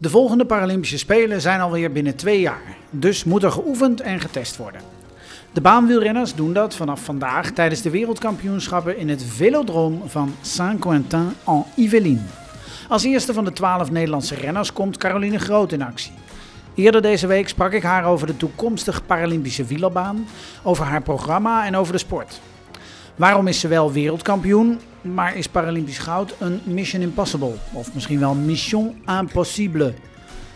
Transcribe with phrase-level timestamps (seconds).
[0.00, 4.56] De volgende Paralympische Spelen zijn alweer binnen twee jaar, dus moet er geoefend en getest
[4.56, 4.80] worden.
[5.52, 11.64] De baanwielrenners doen dat vanaf vandaag tijdens de wereldkampioenschappen in het velodrome van Saint-Quentin en
[11.76, 12.20] Yvelines.
[12.88, 16.12] Als eerste van de twaalf Nederlandse renners komt Caroline Groot in actie.
[16.74, 20.26] Eerder deze week sprak ik haar over de toekomstige Paralympische wielerbaan,
[20.62, 22.40] over haar programma en over de sport.
[23.20, 27.52] Waarom is ze wel wereldkampioen, maar is Paralympisch goud een mission impossible?
[27.72, 29.94] Of misschien wel mission impossible?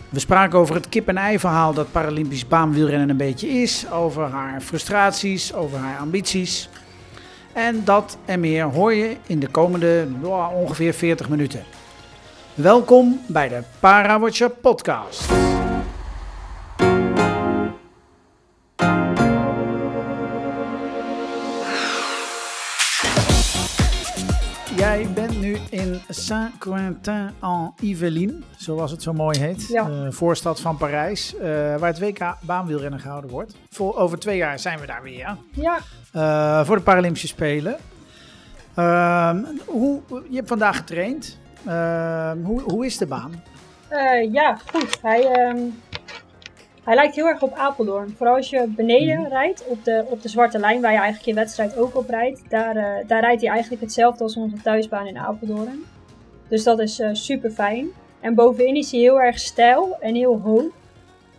[0.09, 5.53] We spraken over het kip-en-ei verhaal dat Paralympisch baanwielrennen een beetje is, over haar frustraties,
[5.53, 6.69] over haar ambities.
[7.53, 10.07] En dat en meer hoor je in de komende
[10.53, 11.63] ongeveer 40 minuten.
[12.53, 15.31] Welkom bij de Parawatcher podcast.
[25.75, 29.67] In Saint-Quentin-en-Yvelines, zoals het zo mooi heet.
[29.67, 29.89] Ja.
[29.89, 31.41] eh, voorstad van Parijs, eh,
[31.75, 33.55] waar het WK baanwielrennen gehouden wordt.
[33.69, 35.35] Voor, over twee jaar zijn we daar weer.
[35.51, 35.77] Ja,
[36.11, 37.75] eh, voor de Paralympische Spelen.
[38.75, 41.39] Ehm, hoe, je hebt vandaag getraind.
[41.65, 43.43] Ehm, hoe, hoe is de baan?
[44.31, 45.01] ja, goed.
[45.01, 45.57] Hij, ehm,
[46.85, 48.13] hij lijkt heel erg op Apeldoorn.
[48.17, 49.29] Vooral als je beneden Mhm.
[49.29, 52.41] rijdt, op de, op de zwarte lijn, waar je eigenlijk je wedstrijd ook op rijdt.
[52.49, 55.83] Daar, eh, daar rijdt hij eigenlijk hetzelfde als onze thuisbaan in Apeldoorn.
[56.47, 57.87] Dus dat is super fijn.
[58.21, 60.63] En bovenin is hij heel erg steil en heel hoog.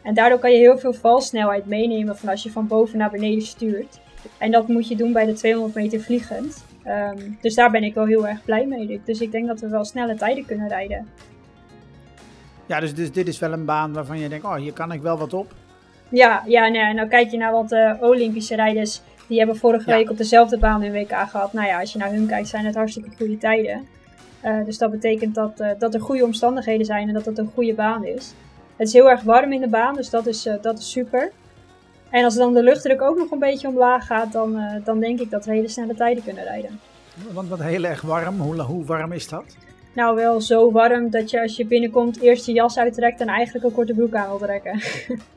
[0.02, 3.42] En daardoor kan je heel veel valsnelheid meenemen van als je van boven naar beneden
[3.42, 4.00] stuurt.
[4.39, 6.64] En dat moet je doen bij de 200 meter vliegend.
[6.83, 9.00] Ehm, dus daar ben ik wel heel erg blij mee.
[9.05, 11.08] Dus ik denk dat we wel snelle tijden kunnen rijden.
[12.67, 15.03] Ja, dus, dus dit is wel een baan waarvan je denkt, oh, hier kan ik
[15.03, 15.53] wel wat op.
[16.09, 19.00] Ja, ja nee, nou kijk je naar wat eh, Olympische rijders.
[19.27, 19.97] Die hebben vorige Ja.
[19.97, 21.53] week op dezelfde baan hun WK gehad.
[21.53, 23.86] Nou ja, als je naar hun kijkt, zijn het hartstikke goede tijden.
[24.41, 27.50] Eh, dus dat betekent dat, eh, dat er goede omstandigheden zijn en dat het een
[27.55, 28.34] goede baan is.
[28.77, 31.33] Het is heel erg warm in de baan, dus dat is, dat is super.
[32.11, 35.30] En als dan de luchtdruk ook nog een beetje omlaag gaat, dan, dan denk ik
[35.30, 36.80] dat we hele snelle tijden kunnen rijden.
[37.33, 38.41] Want wat heel erg warm.
[38.41, 39.45] Hoe, hoe warm is dat?
[39.96, 43.64] Nou, wel zo warm dat je als je binnenkomt eerst je jas uittrekt en eigenlijk
[43.64, 44.80] een korte broek aan wil trekken.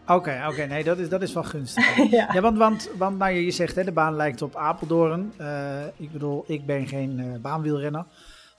[0.08, 1.96] Oké, oké, nee, dat is, dat is wel gunstig.
[2.12, 2.30] ja.
[2.34, 5.32] Ja, want, want, want nou, je je zegt, hè, de baan lijkt op Apeldoorn.
[5.38, 8.06] Eh, ik bedoel, ik ben geen eh, baanwielrenner.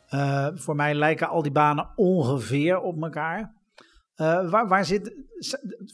[0.09, 3.59] Eh, voor mij lijken al die banen ongeveer op elkaar.
[4.51, 5.15] Waar, waar zit,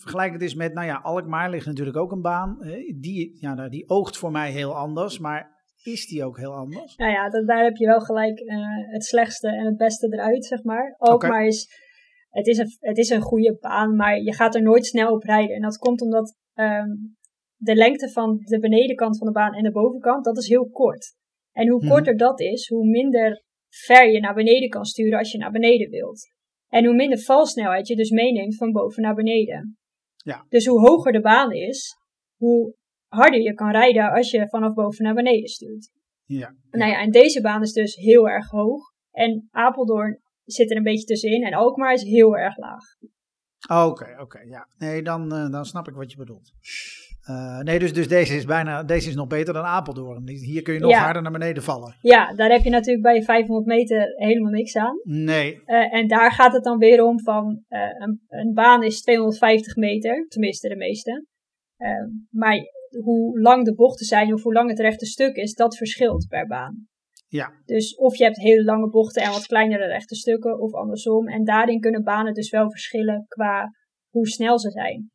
[0.01, 2.59] vergelijk het eens met, nou ja, Alkmaar ligt natuurlijk ook een baan.
[2.95, 5.56] Die, ja, nou, die oogt voor mij heel anders, maar
[5.87, 6.97] is die ook heel anders?
[6.97, 8.57] Nou ja, dat, daar heb je wel gelijk eh,
[8.93, 10.95] het slechtste en het beste eruit, zeg maar.
[10.99, 11.69] Ook maar is,
[12.31, 15.23] het is, een, het is een goede baan, maar je gaat er nooit snel op
[15.23, 15.57] rijden.
[15.57, 16.89] En dat komt omdat ehm,
[17.57, 21.15] de lengte van de benedenkant van de baan en de bovenkant, dat is heel kort.
[21.53, 21.91] En hoe Mhm.
[21.93, 25.91] korter dat is, hoe minder ver je naar beneden kan sturen als je naar beneden
[25.91, 26.35] wilt.
[26.69, 29.77] En hoe minder valsnelheid je dus meeneemt van boven naar beneden.
[30.17, 30.47] Ja.
[30.49, 31.97] Dus hoe hoger de baan is,
[32.37, 32.75] hoe
[33.17, 35.91] harder je kan rijden als je vanaf boven naar beneden stuurt.
[36.25, 36.55] Ja.
[36.71, 38.83] Nou ja, en deze baan is dus heel erg hoog.
[39.11, 41.45] En Apeldoorn zit er een beetje tussenin.
[41.45, 42.85] En Alkmaar is heel erg laag.
[43.87, 44.69] Oké, oké, ja.
[44.79, 46.51] Nee, dan, eh, dan snap ik wat je bedoelt.
[47.21, 50.29] Eh, nee, dus, dus deze, is bijna, deze is nog beter dan Apeldoorn.
[50.29, 51.03] Hier kun je nog Ja.
[51.05, 51.97] harder naar beneden vallen.
[52.01, 55.01] Ja, daar heb je natuurlijk bij 500 meter helemaal niks aan.
[55.03, 59.77] Nee, Eh, en daar gaat het dan weer om van een, een baan is 250
[59.77, 60.27] meter.
[60.29, 61.27] Tenminste, de meeste.
[62.31, 62.59] Maar
[62.91, 66.47] hoe lang de bochten zijn of hoe lang het rechte stuk is, dat verschilt per
[66.47, 66.89] baan.
[67.29, 67.53] Ja.
[67.65, 71.29] Dus of je hebt hele lange bochten en wat kleinere rechte stukken of andersom.
[71.29, 73.71] En daarin kunnen banen dus wel verschillen qua
[74.11, 75.11] hoe snel ze zijn.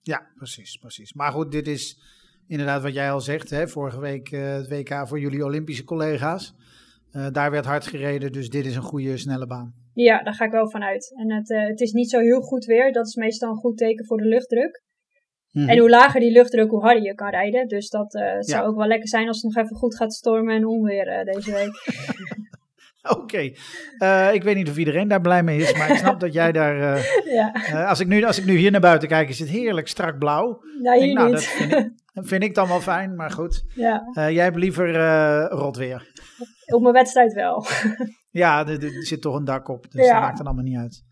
[0.00, 1.12] Ja, precies, precies.
[1.12, 2.00] Maar goed, dit is
[2.46, 3.50] inderdaad wat jij al zegt.
[3.50, 3.68] Hè?
[3.68, 6.54] Vorige week eh, het WK voor jullie Olympische collega's.
[7.10, 9.74] Eh, daar werd hard gereden, dus dit is een goede, snelle baan.
[9.92, 11.12] Ja, daar ga ik wel van uit.
[11.16, 12.92] En het, eh, het is niet zo heel goed weer.
[12.92, 14.82] Dat is meestal een goed teken voor de luchtdruk.
[15.58, 15.68] Mhm.
[15.68, 17.68] En hoe lager die luchtdruk, hoe harder je kan rijden.
[17.68, 20.54] Dus dat eh, zou ook wel lekker zijn als het nog even goed gaat stormen
[20.56, 21.70] en onweer eh, deze week.
[23.16, 23.50] Oké,
[23.98, 26.52] Eh, ik weet niet of iedereen daar blij mee is, maar ik snap dat jij
[26.52, 26.76] daar...
[27.38, 30.18] ja, als, ik nu, als ik nu hier naar buiten kijk, is het heerlijk strak
[30.18, 30.60] blauw.
[30.82, 31.34] nou Ik hier denk, nou, niet.
[31.36, 33.64] dat vind ik, dat vind ik dan wel fijn, maar goed.
[33.74, 34.92] ja, jij hebt liever
[35.50, 36.12] rot weer.
[36.66, 37.66] op mijn wedstrijd wel.
[38.30, 40.12] Ja, er, er zit toch een dak op, dus Ja.
[40.12, 41.02] dat maakt het allemaal niet uit.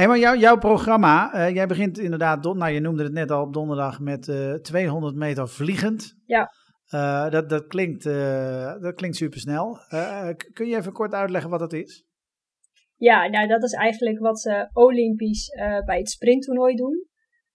[0.00, 3.30] Hé, maar jou, jouw programma, eh, jij begint inderdaad, don- nou je noemde het net
[3.30, 6.14] al op donderdag, met eh 200 meter vliegend.
[6.26, 6.50] Ja.
[6.86, 9.78] Eh, dat, dat, klinkt, eh dat klinkt supersnel.
[9.88, 12.04] Eh, kun je even kort uitleggen wat dat is?
[12.96, 17.06] Ja, nou dat is eigenlijk wat ze Olympisch eh, bij het sprinttoernooi doen.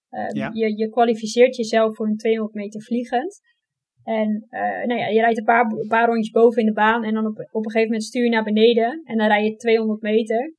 [0.10, 0.50] Eh, Ja.
[0.54, 3.40] je, je kwalificeert jezelf voor een 200 meter vliegend.
[4.04, 7.14] En eh, nou ja, je rijdt een paar, paar rondjes boven in de baan en
[7.14, 10.02] dan op, op een gegeven moment stuur je naar beneden en dan rij je 200
[10.02, 10.54] meter.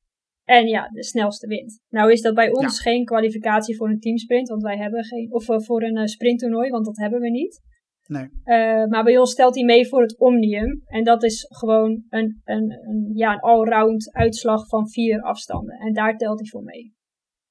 [0.47, 1.81] En ja, de snelste wint.
[1.89, 5.49] Nou is dat bij ons geen kwalificatie voor een teamsprint, want wij hebben geen, of
[5.49, 7.61] uh, voor een uh, sprinttoernooi, want dat hebben we niet.
[8.05, 8.23] Nee.
[8.23, 10.81] Uh, maar bij ons stelt hij mee voor het Omnium.
[10.85, 15.75] En dat is gewoon een, een, een, ja, een allround uitslag van vier afstanden.
[15.75, 16.95] En daar telt hij voor mee.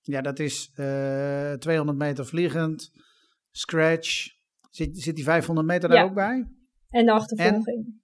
[0.00, 0.70] Ja, dat is
[1.58, 2.90] 200 meter vliegend,
[3.50, 4.26] scratch.
[4.70, 6.04] Zit, zit die 500 meter daar Ja.
[6.04, 6.44] ook bij?
[6.88, 8.00] En de achtervolging.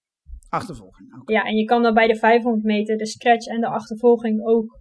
[0.48, 1.20] Achtervolging.
[1.20, 1.32] oké.
[1.32, 4.80] Ja, en je kan dan bij de 500 meter, de scratch en de achtervolging ook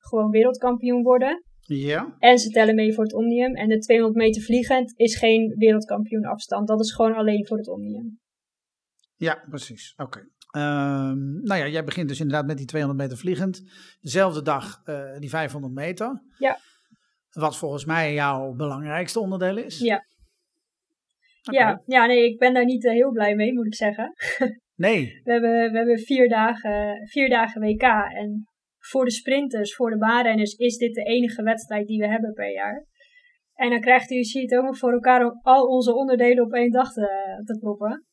[0.00, 1.44] gewoon wereldkampioen worden.
[1.60, 2.16] Ja.
[2.18, 3.54] En ze tellen mee voor het Omnium.
[3.54, 6.68] En de 200 meter vliegend is geen wereldkampioen afstand.
[6.68, 8.18] Dat is gewoon alleen voor het Omnium.
[9.16, 9.94] Ja, precies.
[9.96, 10.28] Oké.
[10.50, 13.62] Ehm, nou ja, jij begint dus inderdaad met die 200 meter vliegend.
[14.00, 16.22] Dezelfde dag eh, die 500 meter.
[16.38, 16.58] Ja.
[17.30, 19.78] Wat volgens mij jouw belangrijkste onderdeel is.
[19.78, 20.04] Ja.
[21.40, 24.12] Ja, ja, nee, ik ben daar niet eh, heel blij mee, moet ik zeggen.
[24.80, 25.20] Nee.
[25.24, 27.82] We hebben, we hebben vier, dagen, vier dagen WK.
[27.82, 28.48] En
[28.80, 32.52] voor de sprinters, voor de baanrenners, is dit de enige wedstrijd die we hebben per
[32.52, 32.86] jaar.
[33.54, 36.70] En dan krijgt UCI het ook nog voor elkaar om al onze onderdelen op één
[36.70, 38.04] dag te, te proppen.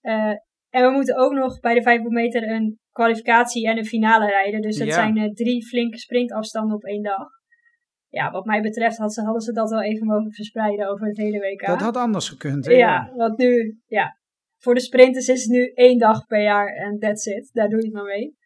[0.00, 0.34] Eh,
[0.70, 4.60] en we moeten ook nog bij de 500 meter een kwalificatie en een finale rijden.
[4.60, 4.92] Dus dat Ja.
[4.94, 7.26] zijn eh, drie flinke sprintafstanden op één dag.
[8.08, 11.16] Ja, wat mij betreft had ze, hadden ze dat wel even mogen verspreiden over het
[11.16, 11.66] hele WK.
[11.66, 12.64] Dat had anders gekund.
[12.64, 12.72] hè?
[12.72, 14.18] Ja, want nu, ja,
[14.58, 17.50] voor de sprinters is het nu één dag per jaar en that's it.
[17.52, 18.36] Daar doe je het maar mee.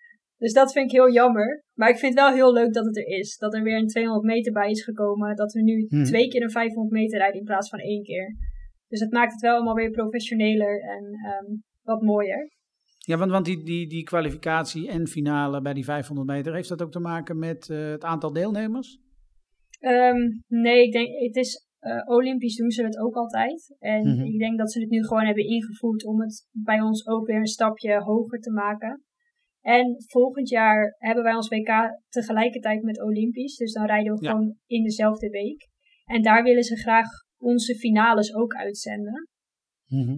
[0.41, 1.65] Dus dat vind ik heel jammer.
[1.75, 3.37] Maar ik vind het wel heel leuk dat het er is.
[3.37, 5.37] Dat er weer een 200 meter bij is gekomen.
[5.37, 6.05] Dat we nu Mhm.
[6.05, 8.37] twee keer een 500 meter rijden in plaats van één keer.
[8.89, 12.51] Dus het maakt het wel allemaal weer professioneler en ehm, wat mooier.
[12.99, 16.83] Ja, want, want die, die, die kwalificatie en finale bij die 500 meter, heeft dat
[16.83, 18.99] ook te maken met eh, het aantal deelnemers?
[19.79, 23.77] Ehm, nee, ik denk, het is eh, Olympisch doen ze het ook altijd.
[23.79, 24.25] En Mhm.
[24.25, 27.37] ik denk dat ze het nu gewoon hebben ingevoerd om het bij ons ook weer
[27.37, 29.03] een stapje hoger te maken.
[29.61, 33.57] En volgend jaar hebben wij ons WK tegelijkertijd met Olympisch.
[33.57, 34.31] Dus dan rijden we Ja.
[34.31, 35.69] gewoon in dezelfde week.
[36.05, 37.09] En daar willen ze graag
[37.39, 39.29] onze finales ook uitzenden.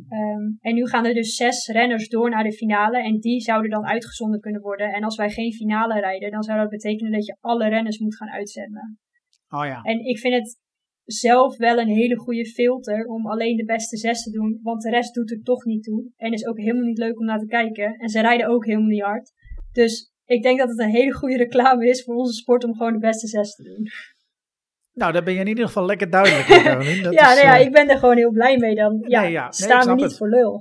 [0.09, 3.03] Ehm, en nu gaan er dus zes renners door naar de finale.
[3.03, 4.93] En die zouden dan uitgezonden kunnen worden.
[4.93, 8.17] En als wij geen finale rijden, dan zou dat betekenen dat je alle renners moet
[8.17, 8.99] gaan uitzenden.
[9.49, 9.83] Oh ja.
[9.83, 10.59] En ik vind het
[11.05, 14.61] zelf wel een hele goede filter om alleen de beste zes te doen.
[14.63, 16.11] Want de rest doet er toch niet toe.
[16.17, 17.95] En is ook helemaal niet leuk om naar te kijken.
[17.97, 19.33] En ze rijden ook helemaal niet hard.
[19.73, 22.93] Dus ik denk dat het een hele goede reclame is voor onze sport om gewoon
[22.93, 23.87] de beste zes te doen.
[24.93, 27.03] Nou, daar ben je in ieder geval lekker duidelijk in, Caroline.
[27.03, 29.05] Dat ja, is, nou ja, eh, ik ben er gewoon heel blij mee dan.
[29.07, 29.41] Ja, Nee, ja.
[29.41, 30.17] Nee, ik staan we niet het.
[30.17, 30.61] voor lul.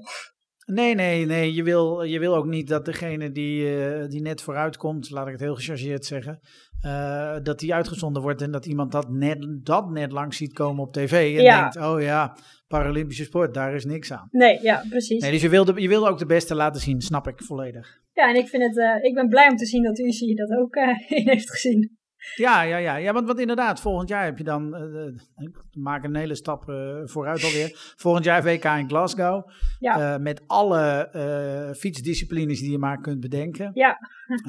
[0.66, 1.54] Nee, nee, nee.
[1.54, 5.26] Je wil, je wil ook niet dat degene die, eh, die net vooruit komt, laat
[5.26, 6.40] ik het heel gechargeerd zeggen,
[6.82, 10.84] eh, dat die uitgezonden wordt en dat iemand dat net, dat net langs ziet komen
[10.84, 11.60] op tv en Ja.
[11.60, 12.36] denkt, oh ja,
[12.68, 14.28] Paralympische sport, daar is niks aan.
[14.32, 15.22] Nee, ja, precies.
[15.22, 18.00] Nee, dus je wil, de, je wil ook de beste laten zien, snap ik volledig.
[18.14, 20.52] Ja, en ik, vind het, eh, ik ben blij om te zien dat UCI dat
[20.58, 21.98] ook eh, in heeft gezien.
[22.36, 22.96] Ja, ja, ja.
[22.96, 24.76] ja want, want inderdaad, volgend jaar heb je dan,
[25.36, 27.94] ik maak een hele stap eh, vooruit alweer.
[27.96, 29.50] Volgend jaar WK in Glasgow.
[29.80, 30.18] Ja.
[30.18, 33.72] Met alle fietsdisciplines die je maar kunt bedenken.
[33.74, 33.98] Ja.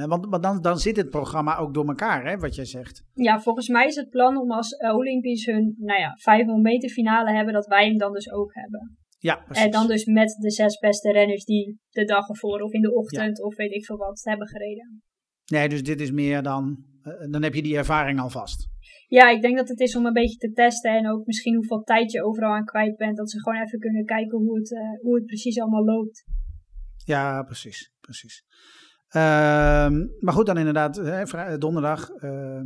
[0.06, 3.04] Want want dan, dan zit het programma ook door elkaar, hè, wat jij zegt.
[3.14, 7.32] Ja, volgens mij is het plan om als Olympisch hun nou ja, 500 meter finale
[7.32, 8.96] hebben, dat wij hem dan dus ook hebben.
[9.18, 9.64] Ja, precies.
[9.64, 12.94] En dan dus met de zes beste renners die de dag ervoor of in de
[12.94, 15.02] ochtend of weet ik veel wat hebben gereden.
[15.46, 16.84] Nee, dus dit is meer dan,
[17.30, 18.70] dan heb je die ervaring alvast.
[19.08, 21.82] Ja, ik denk dat het is om een beetje te testen en ook misschien hoeveel
[21.82, 23.16] tijd je overal aan kwijt bent.
[23.16, 26.24] Dat ze gewoon even kunnen kijken hoe het, eh, hoe het precies allemaal loopt.
[27.04, 28.44] Ja, precies, precies.
[29.08, 32.60] Ehm, maar goed, dan inderdaad, hè, vrij- donderdag eh,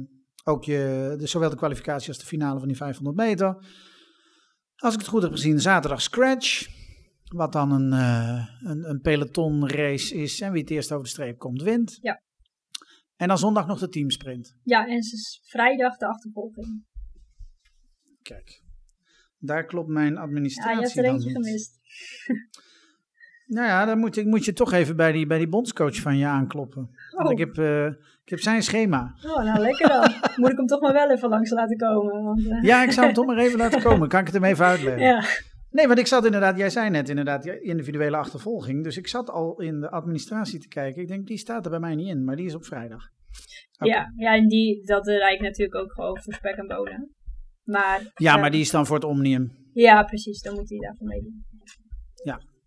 [0.45, 3.57] ook je, de, zowel de kwalificatie als de finale van die 500 meter.
[4.77, 6.67] Als ik het goed heb gezien, zaterdag scratch.
[7.25, 10.41] Wat dan een, eh, een, een peloton race is.
[10.41, 11.99] En wie het eerst over de streep komt, wint.
[12.01, 12.23] Ja.
[13.17, 14.57] En dan zondag nog de teamsprint.
[14.63, 16.85] Ja, en ze is vrijdag de achtervolging.
[18.23, 18.63] Kijk,
[19.39, 21.75] daar klopt mijn Ja, administratie je hebt er eentje gemist.
[23.47, 26.17] Nou ja, dan moet je, moet je toch even bij die, bij die bondscoach van
[26.17, 26.91] je aankloppen.
[27.11, 27.33] Want Oh.
[27.33, 27.87] ik, heb, eh,
[28.25, 29.15] ik heb zijn schema.
[29.27, 30.13] Oh, nou lekker dan.
[30.41, 32.23] Moet ik hem toch maar wel even langs laten komen.
[32.23, 34.09] Want, eh, Ja, ik zou hem toch maar even laten komen.
[34.09, 35.03] Kan ik het hem even uitleggen?
[35.07, 35.25] ja.
[35.71, 38.85] Nee, want ik zat inderdaad, jij zei net inderdaad, individuele achtervolging.
[38.85, 41.03] Dus ik zat al in de administratie te kijken.
[41.03, 43.03] Ik denk, die staat er bij mij niet in, maar die is op vrijdag.
[43.79, 47.11] Ja, ja, en die, dat eh, ik natuurlijk ook gewoon voor spek en bonen.
[47.65, 49.53] Maar, Ja, eh, maar die is dan voor het Omnium.
[49.73, 51.45] Ja, precies, dan moet hij daarvoor meedoen.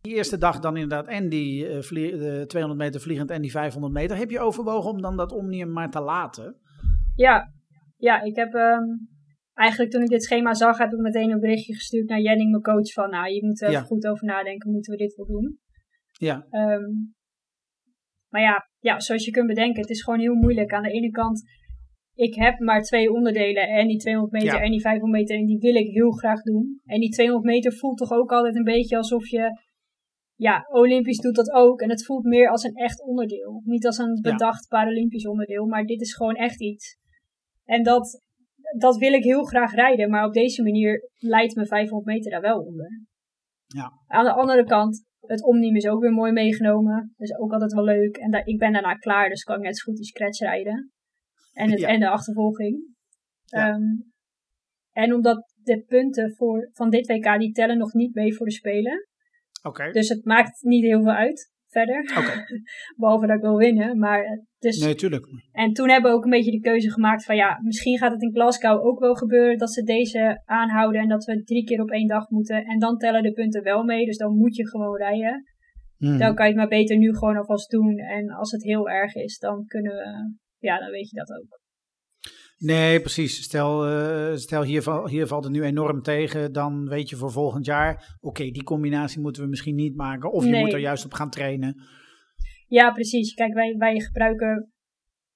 [0.02, 3.52] Die eerste dag dan inderdaad en die eh, vlie- de 200 meter vliegend en die
[3.52, 4.18] 500 meter.
[4.18, 6.56] Heb je overwogen om dan dat Omnium maar te laten?
[7.16, 7.54] Ja,
[7.98, 8.84] ja ik heb ehm,
[9.60, 12.62] eigenlijk toen ik dit schema zag, heb ik meteen een berichtje gestuurd naar Jenning, mijn
[12.64, 13.82] coach, van nou, je moet er Ja.
[13.82, 15.60] goed over nadenken, moeten we dit wel doen?
[16.12, 16.92] Ja, Ehm,
[18.30, 20.74] maar ja, ja, zoals je kunt bedenken, het is gewoon heel moeilijk.
[20.74, 21.44] Aan de ene kant
[22.14, 23.68] ik heb maar twee onderdelen.
[23.68, 24.64] En die 200 meter Ja.
[24.66, 25.38] en die 500 meter.
[25.38, 26.82] En die wil ik heel graag doen.
[26.86, 29.60] En die 200 meter voelt toch ook altijd een beetje alsof je...
[30.36, 31.82] Ja, Olympisch doet dat ook.
[31.82, 33.62] En het voelt meer als een echt onderdeel.
[33.66, 35.66] Niet als een bedacht Paralympisch onderdeel.
[35.66, 36.98] Maar dit is gewoon echt iets.
[37.64, 38.22] En dat,
[38.78, 40.10] dat wil ik heel graag rijden.
[40.10, 43.02] Maar op deze manier leidt mijn 500 meter daar wel onder.
[43.66, 43.92] Ja.
[44.08, 47.14] Aan de andere kant, het Omnium is ook weer mooi meegenomen.
[47.18, 48.18] Dus ook altijd wel leuk.
[48.18, 50.92] En daar, ik ben daarna klaar, dus kan ik net zo goed die scratch rijden.
[51.54, 51.88] En, het, Ja.
[51.88, 52.84] en de achtervolging.
[53.46, 53.68] Ja.
[53.68, 53.84] Ehm,
[54.92, 58.52] en omdat de punten voor, van dit WK, die tellen nog niet mee voor de
[58.52, 59.08] Spelen.
[59.64, 59.92] Oké.
[59.92, 62.04] Dus het maakt niet heel veel uit verder.
[63.00, 64.00] Behalve dat ik wil winnen.
[64.00, 65.26] Maar, dus, Nee, tuurlijk.
[65.52, 68.22] En toen hebben we ook een beetje de keuze gemaakt van ja, misschien gaat het
[68.22, 71.90] in Glasgow ook wel gebeuren dat ze deze aanhouden en dat we drie keer op
[71.90, 72.66] één dag moeten.
[72.66, 75.44] En dan tellen de punten wel mee, dus dan moet je gewoon rijden.
[75.98, 76.18] Mhm.
[76.18, 77.98] Dan kan je het maar beter nu gewoon alvast doen.
[77.98, 81.60] En als het heel erg is, dan kunnen we, ja, dan weet je dat ook.
[82.60, 83.44] Nee, precies.
[83.44, 87.66] Stel, eh, stel hier, hier valt het nu enorm tegen, dan weet je voor volgend
[87.66, 90.32] jaar, oké, die combinatie moeten we misschien niet maken.
[90.32, 90.62] Of je Nee.
[90.62, 91.76] moet er juist op gaan trainen.
[92.68, 93.34] Ja, precies.
[93.34, 94.72] Kijk, wij, wij gebruiken,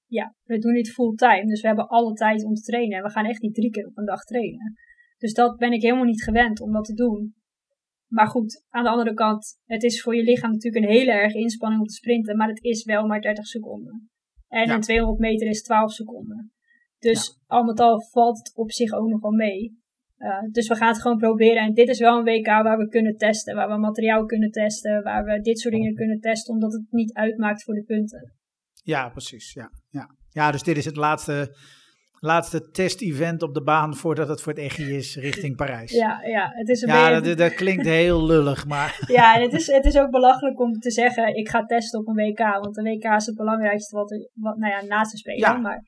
[0.06, 1.46] ja, we doen dit fulltime.
[1.46, 2.96] Dus we hebben alle tijd om te trainen.
[2.98, 4.74] En we gaan echt niet drie keer op een dag trainen.
[5.18, 7.34] Dus dat ben ik helemaal niet gewend om dat te doen.
[8.06, 11.34] Maar goed, aan de andere kant, het is voor je lichaam natuurlijk een hele erg
[11.34, 12.36] inspanning om te sprinten.
[12.36, 14.10] Maar het is wel maar 30 seconden.
[14.48, 14.74] En Ja.
[14.74, 16.52] een 200 meter is 12 seconden.
[17.04, 19.82] Dus al met al valt het op zich ook nog wel mee.
[20.18, 21.62] Uh, dus we gaan het gewoon proberen.
[21.62, 23.54] En dit is wel een WK waar we kunnen testen.
[23.54, 25.02] Waar we materiaal kunnen testen.
[25.02, 26.54] Waar we dit soort dingen kunnen testen.
[26.54, 28.32] Omdat het niet uitmaakt voor de punten.
[28.82, 29.52] Ja, precies.
[29.52, 30.06] Ja, ja.
[30.30, 31.56] ja dus dit is het laatste,
[32.18, 35.92] laatste test-event op de baan voordat het voor het echt is richting Parijs.
[35.92, 37.28] Ja, ja het is een Ja, beetje...
[37.28, 40.72] dat, dat klinkt heel lullig, maar Ja, en het is, het is ook belachelijk om
[40.72, 42.38] te zeggen, ik ga testen op een WK.
[42.38, 45.38] Want een WK is het belangrijkste wat, er, wat nou ja, naast te spelen.
[45.38, 45.56] Ja.
[45.56, 45.82] Maar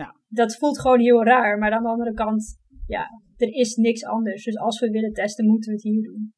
[0.00, 0.14] Ja.
[0.28, 1.58] dat voelt gewoon heel raar.
[1.58, 4.44] Maar aan de andere kant, ja, er is niks anders.
[4.44, 6.32] Dus als we willen testen, moeten we het hier doen.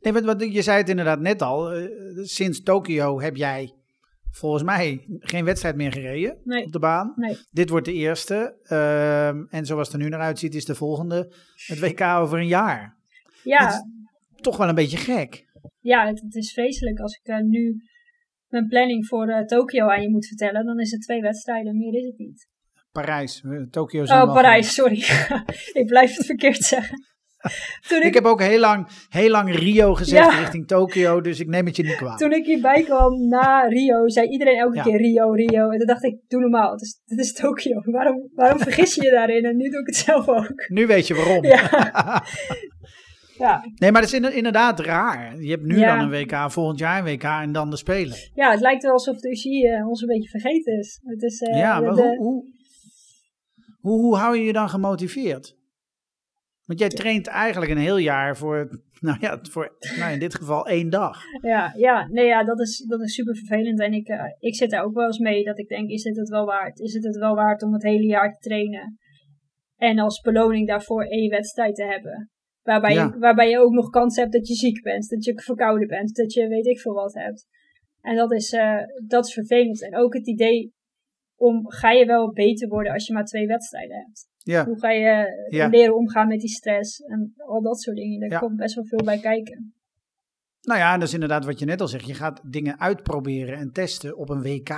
[0.00, 1.72] nee, wat, wat, je zei het inderdaad net al.
[1.72, 1.88] eh,
[2.22, 3.72] sinds Tokio heb jij
[4.30, 6.64] volgens mij geen wedstrijd meer gereden Nee.
[6.64, 7.12] op de baan.
[7.16, 7.36] Nee.
[7.50, 8.58] Dit wordt de eerste.
[8.62, 11.32] ehm, en zoals het er nu naar uitziet, is de volgende
[11.66, 12.96] het WK over een jaar.
[13.44, 13.70] Ja,
[14.36, 15.44] toch wel een beetje gek.
[15.80, 16.98] ja het, het is vreselijk.
[16.98, 17.82] Als ik eh, nu
[18.48, 21.76] mijn planning voor eh, Tokio aan je moet vertellen, dan is het twee wedstrijden.
[21.76, 22.48] Meer is het niet.
[23.02, 25.04] Parijs, eh, Tokio Oh, Parijs, sorry.
[25.80, 27.06] ik blijf het verkeerd zeggen.
[27.88, 30.38] Toen Ik ik, heb ook heel lang, heel lang Rio gezegd Ja.
[30.38, 32.18] richting Tokio, dus ik neem het je niet kwalijk.
[32.20, 34.82] toen ik hierbij kwam na Rio, zei iedereen elke Ja.
[34.82, 35.70] keer Rio, Rio.
[35.70, 37.80] En toen dacht ik, doe normaal, het is, het is Tokio.
[37.96, 39.44] Waarom, waarom vergis je je daarin?
[39.44, 40.68] En nu doe ik het zelf ook.
[40.68, 41.44] Nu weet je waarom.
[41.44, 42.22] Ja.
[43.38, 45.40] Ja, Nee, maar dat is inder- inderdaad raar.
[45.40, 48.16] Je hebt nu dan een WK, volgend jaar een WK en dan de Spelen.
[48.34, 51.00] ja het lijkt wel alsof de UCI eh, ons een beetje vergeten is.
[51.04, 52.44] Het is eh, ja, de- maar hoe,
[53.88, 55.56] hoe, hoe hou je je dan gemotiveerd?
[56.64, 60.66] Want jij traint eigenlijk een heel jaar voor, nou ja, voor nou in dit geval
[60.66, 61.22] één dag.
[61.40, 63.80] Ja, ja, nee, ja dat, is, dat is super vervelend.
[63.80, 66.16] En ik, eh, ik zit daar ook wel eens mee dat ik denk, is dit
[66.16, 66.78] het wel waard?
[66.78, 68.98] Is het het wel waard om het hele jaar te trainen?
[69.76, 72.30] En als beloning daarvoor één wedstrijd te hebben.
[72.62, 73.04] Waarbij, Ja.
[73.04, 76.14] je, waarbij je ook nog kans hebt dat je ziek bent, dat je verkouden bent,
[76.14, 77.46] dat je weet ik veel wat hebt.
[78.00, 79.82] En dat is, eh, dat is vervelend.
[79.82, 80.72] En ook het idee
[81.38, 84.26] om, ga je wel beter worden als je maar twee wedstrijden hebt?
[84.38, 85.66] Ja, Hoe ga je Ja.
[85.66, 88.20] leren omgaan met die stress en al dat soort dingen?
[88.20, 88.38] Daar Ja.
[88.38, 89.72] komt best wel veel bij kijken.
[90.62, 92.06] nou ja, dat is inderdaad wat je net al zegt.
[92.06, 94.68] Je gaat dingen uitproberen en testen op een WK.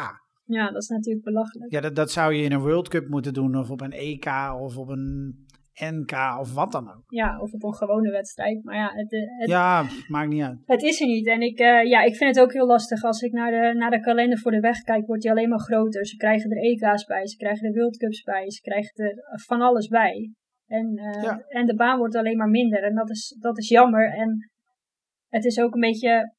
[0.45, 1.73] Ja, dat is natuurlijk belachelijk.
[1.73, 4.27] Ja, dat, dat zou je in een World Cup moeten doen of op een EK
[4.61, 5.37] of op een
[5.75, 7.03] NK of wat dan ook.
[7.07, 8.65] Ja, of op een gewone wedstrijd.
[8.65, 10.59] Maar ja, het, eh, het, Ja, maakt niet uit.
[10.65, 11.27] het is er niet.
[11.27, 13.03] En ik, eh, ja, ik vind het ook heel lastig.
[13.05, 15.61] Als ik naar de, naar de kalender voor de weg kijk, wordt die alleen maar
[15.61, 16.07] groter.
[16.07, 19.61] Ze krijgen er EK's bij, ze krijgen er World Cups bij, ze krijgen er van
[19.61, 20.33] alles bij.
[20.67, 21.45] En, eh, Ja.
[21.49, 22.83] en de baan wordt alleen maar minder.
[22.83, 24.13] En dat is, dat is jammer.
[24.13, 24.51] En
[25.29, 26.35] het is ook een beetje...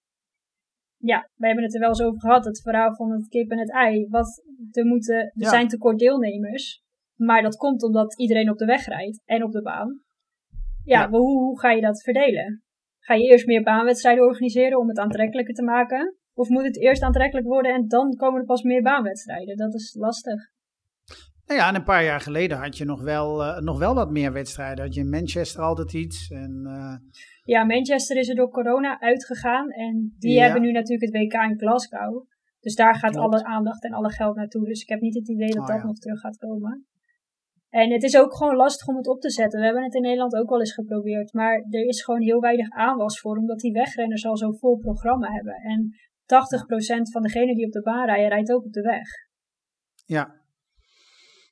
[0.97, 2.45] Ja, we hebben het er wel eens over gehad.
[2.45, 4.07] Het verhaal van het kip en het ei.
[4.09, 5.49] Wat er, moeten, er Ja.
[5.49, 6.81] zijn tekort deelnemers.
[7.25, 9.99] Maar dat komt omdat iedereen op de weg rijdt en op de baan.
[10.83, 12.63] Ja, hoe, hoe ga je dat verdelen?
[12.99, 16.15] Ga je eerst meer baanwedstrijden organiseren om het aantrekkelijker te maken?
[16.33, 19.57] Of moet het eerst aantrekkelijk worden en dan komen er pas meer baanwedstrijden?
[19.57, 20.49] Dat is lastig.
[21.45, 24.11] Nou ja, en een paar jaar geleden had je nog wel, eh, nog wel wat
[24.11, 24.83] meer wedstrijden.
[24.85, 26.29] Had je in Manchester altijd iets.
[26.29, 26.95] En, eh,
[27.43, 29.69] Ja, Manchester is er door corona uitgegaan.
[29.69, 30.43] En die Ja.
[30.43, 32.25] hebben nu natuurlijk het WK in Glasgow.
[32.59, 33.25] Dus daar gaat Klopt.
[33.33, 34.65] alle aandacht en alle geld naartoe.
[34.65, 35.83] Dus ik heb niet het idee dat Oh, dat ja.
[35.85, 36.85] nog terug gaat komen.
[37.71, 39.59] En het is ook gewoon lastig om het op te zetten.
[39.59, 41.33] We hebben het in Nederland ook wel eens geprobeerd.
[41.33, 43.37] Maar er is gewoon heel weinig aanwas voor.
[43.37, 45.53] Omdat die wegrenners al zo'n vol programma hebben.
[45.53, 45.89] En
[46.25, 49.07] 80% van degenen die op de baan rijden, rijdt ook op de weg.
[50.05, 50.39] ja.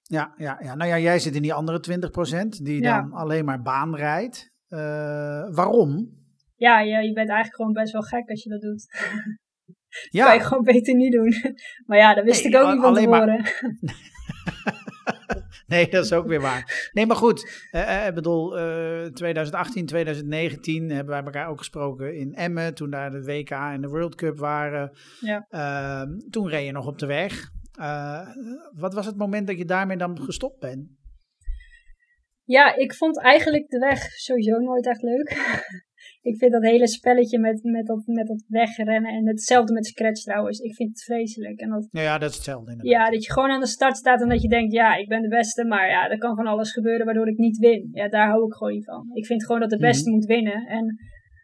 [0.04, 3.02] Ja, ja, ja, nou ja, jij zit in die andere 20% die Ja.
[3.02, 4.52] dan alleen maar baan rijdt.
[4.68, 4.80] Eh,
[5.56, 6.10] waarom?
[6.56, 8.88] Ja, je, je bent eigenlijk gewoon best wel gek als je dat doet.
[10.10, 11.34] Ja, Kan je gewoon beter niet doen.
[11.88, 13.70] maar ja, dat wist Nee, ik ook niet van alleen maar- tevoren.
[15.74, 16.90] nee, dat is ook weer waar.
[16.94, 22.16] Nee, maar goed, eh, eh, ik bedoel, eh 2018, 2019 hebben wij elkaar ook gesproken
[22.16, 24.98] in Emmen, toen daar de WK en de World Cup waren.
[25.20, 25.46] Ja.
[25.50, 27.50] Ehm, toen reed je nog op de weg.
[27.80, 28.28] Eh,
[28.76, 30.88] wat was het moment dat je daarmee dan gestopt bent?
[32.44, 35.38] Ja, ik vond eigenlijk de weg sowieso nooit echt leuk.
[36.22, 40.22] Ik vind dat hele spelletje met, met, dat, met dat wegrennen en hetzelfde met scratch
[40.22, 40.60] trouwens.
[40.60, 41.60] Ik vind het vreselijk.
[41.60, 42.94] En dat, Nou ja, dat is hetzelfde inderdaad.
[43.06, 45.22] ja, dat je gewoon aan de start staat en dat je denkt, ja, ik ben
[45.22, 47.90] de beste, maar ja, er kan van alles gebeuren waardoor ik niet win.
[47.92, 49.10] Ja, daar hou ik gewoon niet van.
[49.14, 50.66] Ik vind gewoon dat de beste moet winnen.
[50.68, 50.96] En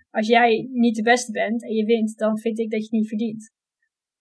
[0.10, 2.96] als jij niet de beste bent en je wint, dan vind ik dat je het
[3.00, 3.54] niet verdient.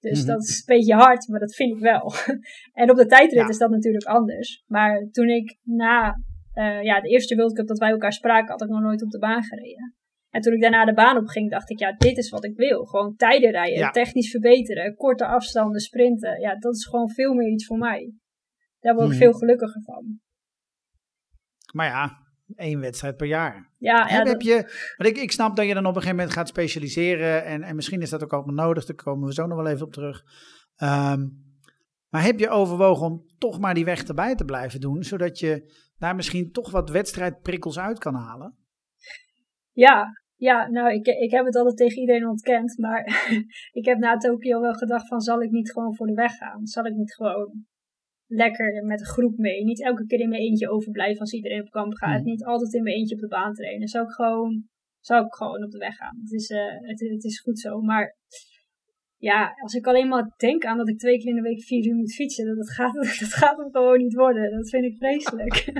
[0.00, 0.26] Dus Mhm.
[0.26, 2.12] dat is een beetje hard, maar dat vind ik wel.
[2.82, 3.48] en op de tijdrit Ja.
[3.48, 4.62] is dat natuurlijk anders.
[4.66, 6.14] Maar toen ik na
[6.52, 9.10] eh, ja, de eerste World Cup dat wij elkaar spraken, had ik nog nooit op
[9.10, 9.94] de baan gereden.
[10.34, 12.56] En toen ik daarna de baan op ging, dacht ik, ja, dit is wat ik
[12.56, 12.84] wil.
[12.84, 13.90] Gewoon tijden rijden, Ja.
[13.90, 16.40] technisch verbeteren, korte afstanden, sprinten.
[16.40, 18.12] Ja, dat is gewoon veel meer iets voor mij.
[18.80, 19.22] Daar word ik Mhm.
[19.22, 20.20] veel gelukkiger van.
[21.72, 22.18] Maar ja,
[22.56, 23.72] één wedstrijd per jaar.
[23.78, 24.54] Ja, ja, heb, dat- je,
[24.96, 27.44] want ik, ik snap dat je dan op een gegeven moment gaat specialiseren.
[27.44, 28.84] En, en misschien is dat ook allemaal nodig.
[28.84, 30.22] Daar komen we zo nog wel even op terug.
[30.76, 31.26] Ehm,
[32.08, 35.02] maar heb je overwogen om toch maar die weg erbij te blijven doen?
[35.02, 38.56] Zodat je daar misschien toch wat wedstrijdprikkels uit kan halen?
[39.72, 43.28] Ja, ja, nou, ik, ik heb het altijd tegen iedereen ontkend, maar
[43.80, 46.66] ik heb na Tokio wel gedacht van, zal ik niet gewoon voor de weg gaan?
[46.66, 47.64] Zal ik niet gewoon
[48.26, 49.64] lekker met een groep mee?
[49.64, 52.16] Niet elke keer in mijn eentje overblijven als iedereen op kamp gaat.
[52.16, 52.24] Hmm.
[52.24, 53.88] Niet altijd in mijn eentje op de baan trainen.
[53.88, 54.68] Zou ik gewoon,
[55.00, 56.18] zou ik gewoon op de weg gaan.
[56.20, 58.16] Het is, eh, het, het is goed zo, maar
[59.16, 61.86] ja, als ik alleen maar denk aan dat ik twee keer in de week vier
[61.86, 64.50] uur moet fietsen, dat, dat, gaat, dat gaat hem gewoon niet worden.
[64.50, 65.54] Dat vind ik vreselijk.
[65.66, 65.74] En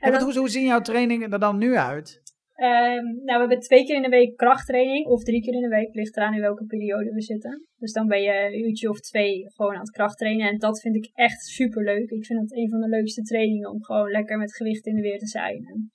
[0.00, 2.22] en wat, dan- hoe, hoe zien jouw trainingen er dan nu uit?
[2.60, 5.68] Ehm, nou, we hebben twee keer in de week krachttraining, of drie keer in de
[5.68, 7.66] week, ligt eraan in welke periode we zitten.
[7.78, 10.48] Dus dan ben je een uurtje of twee gewoon aan het krachttrainen.
[10.48, 12.10] En dat vind ik echt super leuk.
[12.10, 15.00] Ik vind het een van de leukste trainingen om gewoon lekker met gewicht in de
[15.00, 15.90] weer te zijn.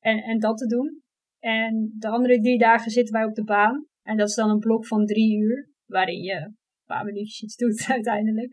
[0.00, 1.02] En, en, dat te doen.
[1.38, 3.86] En de andere drie dagen zitten wij op de baan.
[4.02, 7.56] En dat is dan een blok van drie uur, waarin je een paar minuutjes iets
[7.56, 8.52] doet uiteindelijk.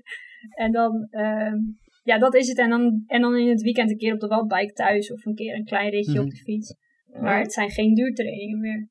[0.50, 1.58] En dan, ehm,
[2.04, 2.58] ja, dat is het.
[2.58, 5.36] En dan, en dan in het weekend een keer op de wattbike thuis, of een
[5.36, 6.22] keer een klein ritje Mhm.
[6.22, 6.76] op de fiets.
[7.22, 8.90] Maar het zijn geen duurtrainingen meer.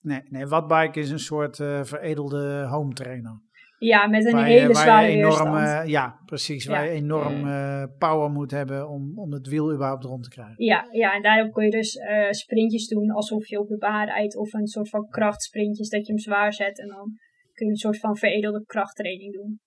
[0.00, 3.40] Nee, nee wattbike is een soort eh, veredelde home trainer.
[3.78, 5.84] Ja, met een Waar je- hele waar je zware enorm, weerstand.
[5.84, 6.66] eh, ja, precies.
[6.66, 10.64] Waar je enorm eh, power moet hebben om, om het wiel überhaupt rond te krijgen.
[10.64, 14.06] Ja, ja, en daarop kun je dus eh, sprintjes doen alsof je op de baan
[14.06, 14.36] rijdt.
[14.36, 16.78] Of een soort van krachtsprintjes dat je hem zwaar zet.
[16.80, 17.12] En dan
[17.52, 19.60] kun je een soort van veredelde krachttraining doen.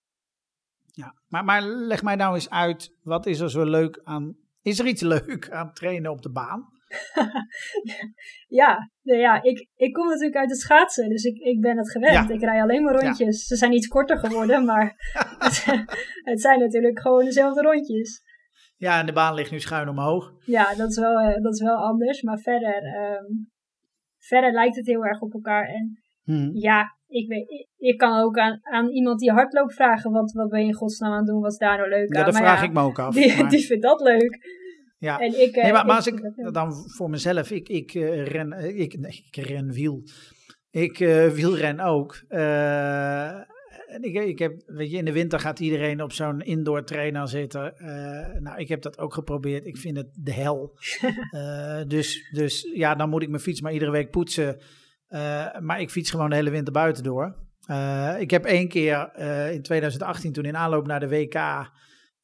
[0.86, 1.14] Ja.
[1.28, 4.36] Maar, maar leg mij nou eens uit, wat is er zo leuk aan...
[4.62, 6.66] Is er iets leuk aan trainen op de baan?
[8.48, 11.10] Ja, nou ja ik, ik kom natuurlijk uit het schaatsen.
[11.10, 12.28] Dus ik, ik ben het gewend.
[12.30, 12.34] Ja.
[12.34, 13.46] Ik rij alleen maar rondjes.
[13.46, 14.96] Ze zijn iets korter geworden, maar
[15.40, 15.66] het,
[16.24, 18.22] het zijn natuurlijk gewoon dezelfde rondjes.
[18.78, 20.32] Ja, en de baan ligt nu schuin omhoog.
[20.46, 22.22] Ja, dat is wel, eh, dat is wel anders.
[22.22, 23.26] Maar verder, ehm,
[24.18, 25.68] verder lijkt het heel erg op elkaar.
[25.68, 26.50] En Hm.
[26.54, 30.60] ja, ik, weet, ik, kan ook aan, aan iemand die hardloopt vragen: wat, wat ben
[30.62, 31.42] je in godsnaam aan het doen?
[31.42, 32.26] Wat is daar nou leuk Ja, aan?
[32.26, 33.14] dat Maar vraag ja, ik me ook af.
[33.14, 34.60] Die, maar- die vindt dat leuk.
[35.02, 35.20] Ja.
[35.20, 38.54] En ik, eh, Nee, maar, maar als ik dan voor mezelf, ik, ik eh, ren,
[38.54, 40.04] eh, ik, nee, ik ren wiel.
[40.72, 42.22] Ik eh, wielren ook.
[42.28, 47.28] En ik, ik heb, weet je, in de winter gaat iedereen op zo'n indoor trainer
[47.28, 47.74] zitten.
[48.40, 49.66] Nou, ik heb dat ook geprobeerd.
[49.66, 50.74] Ik vind het de hel.
[51.88, 54.62] Dus, dus ja, dan moet ik mijn fiets maar iedere week poetsen.
[55.60, 57.36] Maar ik fiets gewoon de hele winter buiten door.
[58.20, 59.12] Ik heb één keer
[59.52, 61.70] in 2018, toen in aanloop naar de WK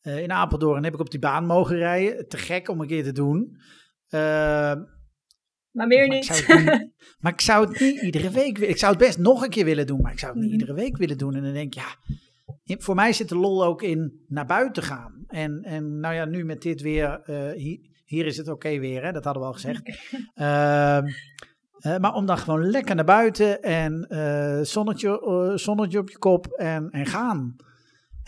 [0.08, 2.28] eh, in Apeldoorn, heb ik op die baan mogen rijden.
[2.28, 3.58] Te gek om een keer te doen.
[4.08, 4.20] Eh,
[5.72, 6.48] maar meer maar ik, niet.
[6.48, 6.90] niet
[7.22, 8.70] maar ik zou het niet iedere week willen.
[8.74, 10.60] Ik zou het best nog een keer willen doen, maar ik zou het niet Mhm.
[10.60, 11.36] iedere week willen doen.
[11.36, 11.82] En dan denk ik,
[12.64, 15.24] ja, voor mij zit de lol ook in naar buiten gaan.
[15.28, 19.04] En, en nou ja, nu met dit weer, eh, hier, hier is het oké weer,
[19.04, 19.12] hè?
[19.12, 19.82] dat hadden we al gezegd.
[20.34, 21.08] Ehm,
[21.78, 24.08] eh, maar om dan gewoon lekker naar buiten en
[24.66, 27.56] zonnetje, zonnetje op je kop en, en gaan.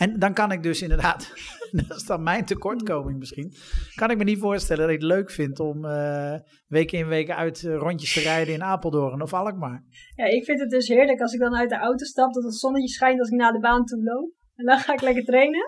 [0.00, 1.32] En dan kan ik dus inderdaad,
[1.88, 3.52] dat is dan mijn tekortkoming misschien,
[3.94, 7.30] kan ik me niet voorstellen dat ik het leuk vind om eh week in week
[7.30, 9.84] uit eh, rondjes te rijden in Apeldoorn of Alkmaar.
[10.14, 12.54] Ja, ik vind het dus heerlijk als ik dan uit de auto stap, dat het
[12.54, 14.32] zonnetje schijnt als ik naar de baan toe loop.
[14.54, 15.64] En dan ga ik lekker trainen.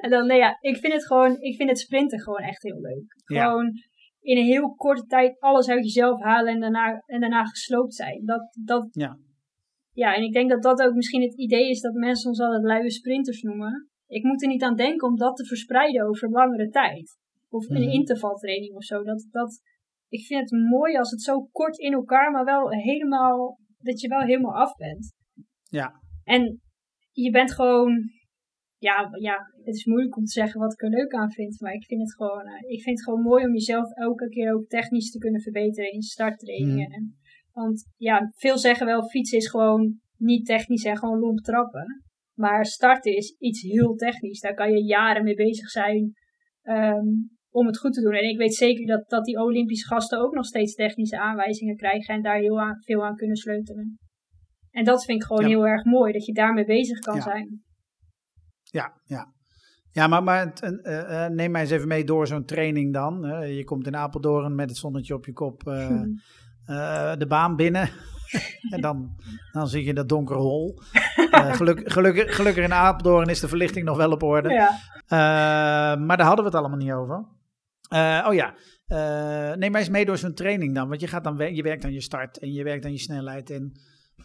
[0.00, 2.80] En dan, nee ja, ik vind het gewoon, ik vind het sprinten gewoon echt heel
[2.80, 3.04] leuk.
[3.26, 3.44] Ja.
[3.44, 3.72] Gewoon
[4.20, 8.24] in een heel korte tijd alles uit jezelf halen en daarna, en daarna gesloopt zijn.
[8.24, 9.18] Dat, dat, Ja.
[10.02, 12.62] Ja, en ik denk dat dat ook misschien het idee is dat mensen ons altijd
[12.62, 13.88] luie sprinters noemen.
[14.06, 17.18] Ik moet er niet aan denken om dat te verspreiden over langere tijd.
[17.48, 17.90] Of een Mhm.
[17.90, 19.02] intervaltraining of zo.
[19.02, 19.60] Dat, dat,
[20.08, 24.08] ik vind het mooi als het zo kort in elkaar, maar wel helemaal, dat je
[24.08, 25.14] wel helemaal af bent.
[25.70, 25.92] Ja.
[26.24, 26.60] En
[27.12, 28.10] je bent gewoon,
[28.78, 31.72] ja, ja, het is moeilijk om te zeggen wat ik er leuk aan vind, maar
[31.72, 34.66] ik vind het gewoon, eh, ik vind het gewoon mooi om jezelf elke keer ook
[34.66, 36.90] technisch te kunnen verbeteren in starttrainingen.
[36.90, 37.16] En,
[37.56, 42.04] want ja, veel zeggen wel, fietsen is gewoon niet technisch en gewoon lomp trappen.
[42.38, 44.40] Maar starten is iets heel technisch.
[44.40, 46.12] Daar kan je jaren mee bezig zijn
[46.62, 47.06] ehm,
[47.50, 48.12] om het goed te doen.
[48.12, 52.14] En ik weet zeker dat, dat die Olympische gasten ook nog steeds technische aanwijzingen krijgen
[52.14, 53.98] en daar heel aan, veel aan kunnen sleutelen.
[54.70, 55.48] En dat vind ik gewoon Ja.
[55.48, 57.22] heel erg mooi, dat je daarmee bezig kan Ja.
[57.22, 57.62] zijn.
[58.62, 59.34] Ja, ja.
[59.90, 63.24] Ja, maar, maar eh, eh, neem mij eens even mee door zo'n training dan.
[63.24, 66.06] Eh, je komt in Apeldoorn met het zonnetje op je kop Hm.
[66.66, 67.88] Eh, de baan binnen.
[68.74, 69.16] en dan,
[69.52, 70.78] dan zie je dat donkere hol.
[71.30, 74.48] Eh, geluk, gelukkig, gelukkig in Apeldoorn is de verlichting nog wel op orde.
[74.48, 74.68] Ja.
[75.06, 77.34] Eh, maar daar hadden we het allemaal niet over.
[78.26, 78.54] Oh ja,
[79.56, 80.88] neem mij eens mee door zo'n training dan.
[80.88, 83.50] Want je, gaat dan, je werkt aan je start en je werkt aan je snelheid.
[83.50, 83.72] En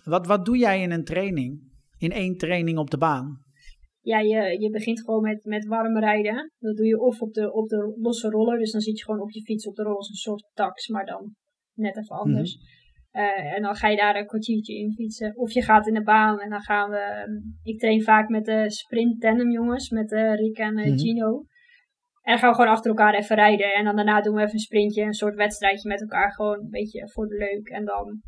[0.03, 1.69] wat, wat doe jij in een training?
[1.97, 3.43] In één training op de baan?
[4.01, 6.51] ja, je, je begint gewoon met, met warm rijden.
[6.59, 8.59] Dat doe je of op de, op de losse roller.
[8.59, 10.87] Dus dan zit je gewoon op je fiets op de roller als een soort tax,
[10.87, 11.35] maar dan
[11.81, 12.57] net even anders.
[13.11, 15.37] Eh, en dan ga je daar een kwartiertje in fietsen.
[15.37, 16.97] Of je gaat in de baan en dan gaan we...
[16.97, 17.31] ehm,
[17.63, 20.97] Ik train vaak met de sprint tandem jongens, met eh, Rick en eh, Mhm.
[20.97, 21.45] Gino.
[22.21, 23.73] En dan gaan we gewoon achter elkaar even rijden.
[23.73, 26.31] En dan daarna doen we even een sprintje, een soort wedstrijdje met elkaar.
[26.33, 27.67] Gewoon een beetje voor de leuk.
[27.67, 28.21] En dan,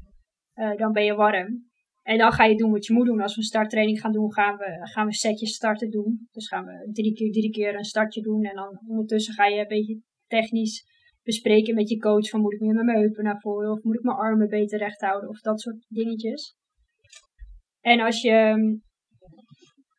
[0.77, 1.71] dan ben je warm.
[2.03, 3.21] En dan ga je doen wat je moet doen.
[3.21, 6.27] Als we een starttraining gaan doen, gaan we, gaan we setjes starten doen.
[6.31, 8.43] Dus gaan we drie keer, drie keer een startje doen.
[8.43, 10.85] En dan ondertussen ga je een beetje technisch
[11.23, 12.29] bespreken met je coach.
[12.29, 13.71] Van moet ik meer met mijn heupen naar voren?
[13.71, 15.29] Of moet ik mijn armen beter recht houden?
[15.29, 16.55] Of dat soort dingetjes.
[17.81, 18.55] En als je,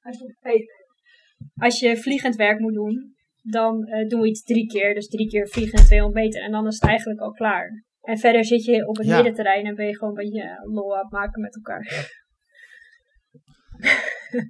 [0.02, 0.64] als je,
[1.54, 4.94] als je vliegend werk moet doen, dan eh, doen we iets drie keer.
[4.94, 6.42] Dus drie keer vliegen 200 meter.
[6.42, 7.84] En dan is het eigenlijk al klaar.
[8.00, 9.14] En verder zit je op het Ja.
[9.14, 12.12] middenterrein en ben je gewoon een beetje eh, lol aan het maken met elkaar.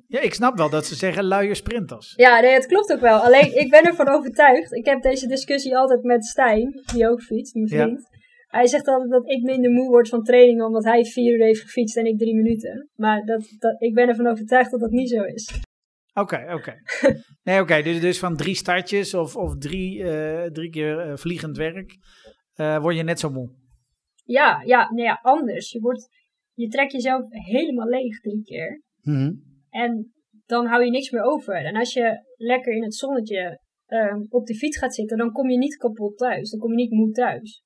[0.06, 2.12] Ja, ik snap wel dat ze zeggen luie sprinters.
[2.16, 3.18] Ja, nee, het klopt ook wel.
[3.18, 4.72] Alleen, ik ben ervan overtuigd.
[4.72, 7.82] Ik heb deze discussie altijd met Stijn, die ook fietst, mijn Ja.
[7.82, 8.08] vriend.
[8.46, 11.60] Hij zegt altijd dat ik minder moe word van trainingen omdat hij vier uur heeft
[11.60, 12.88] gefietst en ik drie minuten.
[12.94, 15.60] Maar dat, dat, ik ben ervan overtuigd dat dat niet zo is.
[16.14, 16.74] Oké, oké.
[17.42, 17.82] Nee, oké.
[17.82, 21.96] dus, dus van drie startjes of, of drie, eh, drie keer eh, vliegend werk
[22.54, 23.50] eh, word je net zo moe.
[24.24, 25.70] Ja, ja, nee, ja, anders.
[25.70, 26.08] Je, wordt,
[26.52, 28.82] je trekt jezelf helemaal leeg drie keer.
[29.04, 29.32] Mhm.
[29.70, 30.12] En
[30.46, 31.54] dan hou je niks meer over.
[31.54, 35.50] En als je lekker in het zonnetje ehm, op de fiets gaat zitten, dan kom
[35.50, 36.50] je niet kapot thuis.
[36.50, 37.62] Dan kom je niet moe thuis.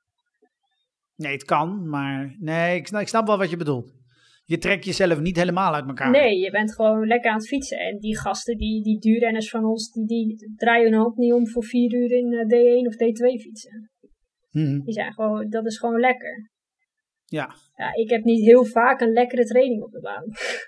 [1.16, 3.96] Nee, het kan, maar nee, ik snap, ik snap wel wat je bedoelt.
[4.44, 6.10] Je trekt jezelf niet helemaal uit elkaar.
[6.10, 7.78] Nee, je bent gewoon lekker aan het fietsen.
[7.78, 11.48] En die gasten, die, die duurrenners van ons, die, die draaien hun hand niet om
[11.48, 13.90] voor vier uur in eh, D1 of D2 fietsen.
[14.50, 14.80] Mhm.
[14.80, 16.50] Die zijn gewoon, dat is gewoon lekker.
[17.24, 17.54] Ja.
[17.76, 20.24] Ja, ik heb niet heel vaak een lekkere training op de baan.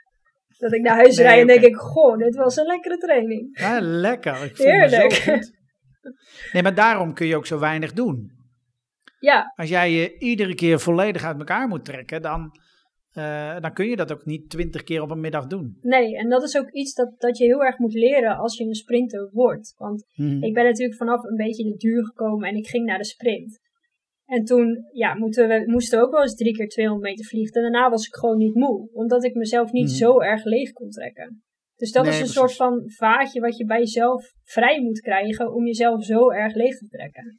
[0.61, 3.59] dat ik naar huis Nee, rijd en denk ik, goh, dit was een lekkere training.
[3.59, 4.44] Ja, lekker.
[4.44, 5.12] Ik voel me Heerlijk.
[5.12, 5.53] zo goed.
[6.53, 8.31] Nee, maar daarom kun je ook zo weinig doen.
[9.18, 12.51] Ja, Als jij je iedere keer volledig uit elkaar moet trekken, dan,
[13.11, 15.77] eh, dan kun je dat ook niet twintig keer op een middag doen.
[15.81, 18.64] nee, en dat is ook iets dat, dat je heel erg moet leren als je
[18.64, 19.75] een sprinter wordt.
[19.77, 20.42] Want Mhm.
[20.44, 23.60] Ik ben natuurlijk vanaf een beetje de duur gekomen en ik ging naar de sprint.
[24.31, 27.55] En toen ja, moeten we, moesten we ook wel eens drie keer 200 meter vliegen.
[27.55, 29.95] En daarna was ik gewoon niet moe, omdat ik mezelf niet Mhm.
[29.95, 31.43] zo erg leeg kon trekken.
[31.77, 32.40] Dus dat Nee, is een precies.
[32.40, 36.79] soort van vaatje wat je bij jezelf vrij moet krijgen om jezelf zo erg leeg
[36.79, 37.38] te trekken.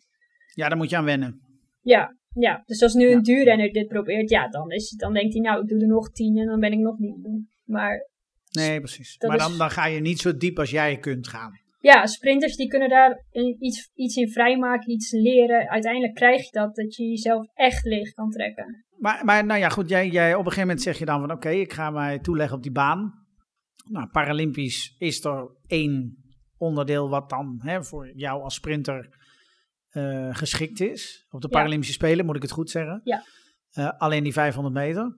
[0.54, 1.40] Ja, daar moet je aan wennen.
[1.82, 2.64] Ja, ja.
[2.66, 3.16] dus als nu Ja.
[3.16, 6.12] een duurrenner dit probeert, ja, dan, is, dan denkt hij nou, ik doe er nog
[6.12, 7.44] tien en dan ben ik nog niet moe.
[7.66, 8.10] Maar
[8.52, 9.18] Nee, precies.
[9.20, 11.52] Maar is- dan, dan ga je niet zo diep als jij kunt gaan.
[11.82, 13.26] Ja, sprinters die kunnen daar
[13.60, 15.70] iets, iets in vrijmaken, iets leren.
[15.70, 18.86] Uiteindelijk krijg je dat, dat je jezelf echt leeg kan trekken.
[18.98, 21.32] Maar, maar nou ja, goed, jij, jij, op een gegeven moment zeg je dan van
[21.32, 23.26] oké, ik ga mij toeleggen op die baan.
[23.90, 26.18] Nou, Paralympisch is er één
[26.58, 29.18] onderdeel wat dan hè, voor jou als sprinter
[29.90, 31.26] eh, geschikt is.
[31.30, 31.58] Op de Ja.
[31.58, 33.02] Paralympische Spelen moet ik het goed zeggen.
[33.04, 33.24] Ja.
[33.72, 35.18] Eh, alleen die 500 meter.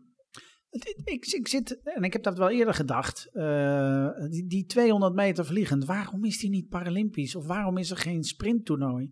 [1.04, 5.46] Ik, ik zit, en ik heb dat wel eerder gedacht, eh, die, die 200 meter
[5.46, 7.36] vliegend, waarom is die niet Paralympisch?
[7.36, 9.12] Of waarom is er geen sprinttoernooi?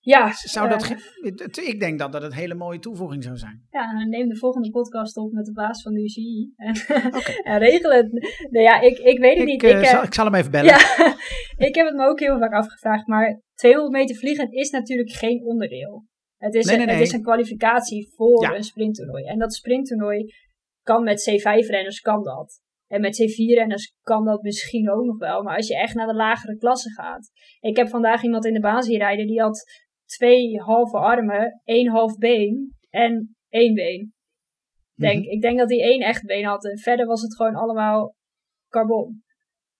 [0.00, 3.66] Ja, Zou dat eh, ik denk dat dat een hele mooie toevoeging zou zijn.
[3.70, 6.52] ja, neem de volgende podcast op met de baas van de UCI.
[6.56, 6.74] En,
[7.52, 8.12] en regel het.
[8.50, 9.62] Nou ja, ik, ik weet het Ik, niet.
[9.62, 10.66] ik, eh, zal, ik zal hem even bellen.
[10.70, 10.78] ja,
[11.68, 13.06] ik heb het me ook heel vaak afgevraagd.
[13.06, 16.04] Maar 200 meter vliegen is natuurlijk geen onderdeel.
[16.44, 18.54] Het is, Nee, een, nee, Het is een kwalificatie voor Ja.
[18.54, 19.24] een sprinttoernooi.
[19.24, 20.24] En dat sprinttoernooi
[20.82, 22.60] kan met C5-renners, kan dat.
[22.86, 25.42] En met C4-renners kan dat misschien ook nog wel.
[25.42, 27.30] Maar als je echt naar de lagere klassen gaat.
[27.60, 29.26] Ik heb vandaag iemand in de baan zien rijden.
[29.26, 29.64] Die had
[30.04, 34.12] twee halve armen, één half been en één been.
[34.94, 35.30] Denk, Mhm.
[35.30, 36.64] Ik denk dat hij één echt been had.
[36.64, 38.14] En verder was het gewoon allemaal
[38.68, 39.22] carbon.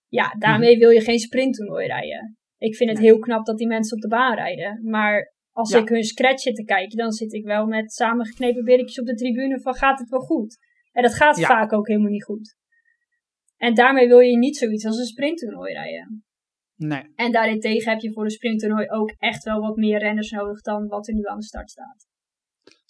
[0.07, 2.37] Ja, daarmee wil je geen sprinttoernooi rijden.
[2.57, 4.79] Ik vind het heel knap dat die mensen op de baan rijden.
[4.83, 5.79] Maar als Ja.
[5.79, 9.15] ik hun scratch zit te kijken, dan zit ik wel met samengeknepen billetjes op de
[9.15, 10.57] tribune van gaat het wel goed?
[10.91, 11.47] En dat gaat Ja.
[11.47, 12.55] vaak ook helemaal niet goed.
[13.57, 16.23] En daarmee wil je niet zoiets als een sprinttoernooi rijden.
[16.75, 17.11] Nee.
[17.15, 20.87] En daarentegen heb je voor een sprinttoernooi ook echt wel wat meer renners nodig dan
[20.87, 22.07] wat er nu aan de start staat.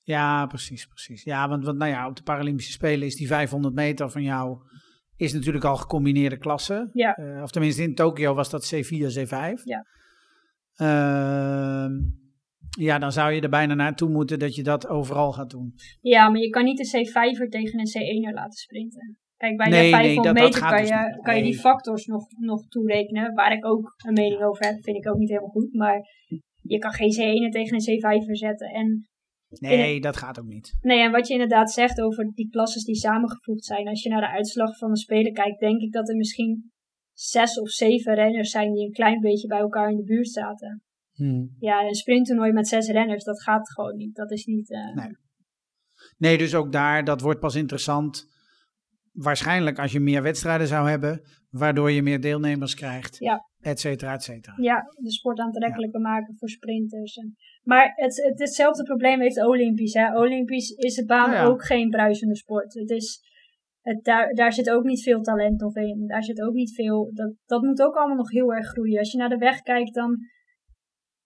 [0.04, 1.24] Ja, precies, precies.
[1.24, 4.58] Ja, want, want nou ja, op de Paralympische Spelen is die 500 meter van jou
[5.16, 6.90] is natuurlijk al gecombineerde klasse.
[6.94, 7.16] Ja.
[7.16, 9.62] Eh, of tenminste in Tokio was dat C4, C5.
[9.64, 9.86] Ja.
[10.76, 11.92] Ehm,
[12.80, 15.74] ja, dan zou je er bijna naartoe moeten dat je dat overal gaat doen.
[16.02, 17.88] Ja, maar je kan niet een C5er tegen een
[18.30, 19.18] C1er laten sprinten.
[19.38, 21.24] Kijk, bij Nee, de nee, 500 dat- dat meter kan, dus je, niet.
[21.24, 21.60] kan je die Nee.
[21.60, 23.34] factors nog, nog toerekenen.
[23.34, 25.74] Waar ik ook een mening over heb, vind ik ook niet helemaal goed.
[25.74, 26.02] Maar
[26.62, 28.68] je kan geen C1er tegen een C5er zetten.
[28.68, 29.08] En,
[29.50, 30.78] Nee, dat gaat ook niet.
[30.82, 33.88] nee, en wat je inderdaad zegt over die klasses die samengevoegd zijn.
[33.88, 36.72] Als je naar de uitslag van de Spelen kijkt, denk ik dat er misschien
[37.14, 40.84] zes of zeven renners zijn die een klein beetje bij elkaar in de buurt zaten.
[41.16, 41.56] Hmm.
[41.60, 44.16] Ja, een sprinttoernooi met zes renners, dat gaat gewoon niet.
[44.16, 44.72] Dat is niet...
[44.72, 45.10] eh, Nee.
[46.18, 48.28] Nee, dus ook daar, dat wordt pas interessant.
[49.12, 53.40] Waarschijnlijk als je meer wedstrijden zou hebben, waardoor je meer deelnemers krijgt, Ja.
[53.60, 54.56] et cetera, et cetera.
[54.58, 57.16] ja, de sport aantrekkelijker maken voor sprinters.
[57.16, 59.94] En, maar het, het, hetzelfde probleem heeft Olympisch.
[59.94, 60.18] Hè.
[60.18, 61.46] Olympisch is het baan ja.
[61.46, 62.74] ook geen bruisende sport.
[62.74, 63.20] Het is,
[63.82, 66.08] het, daar, daar zit ook niet veel talent nog in.
[66.08, 67.12] Daar zit ook niet veel.
[67.14, 69.00] Dat, dat moet ook allemaal nog heel erg groeien.
[69.00, 70.18] Als je naar de weg kijkt, dan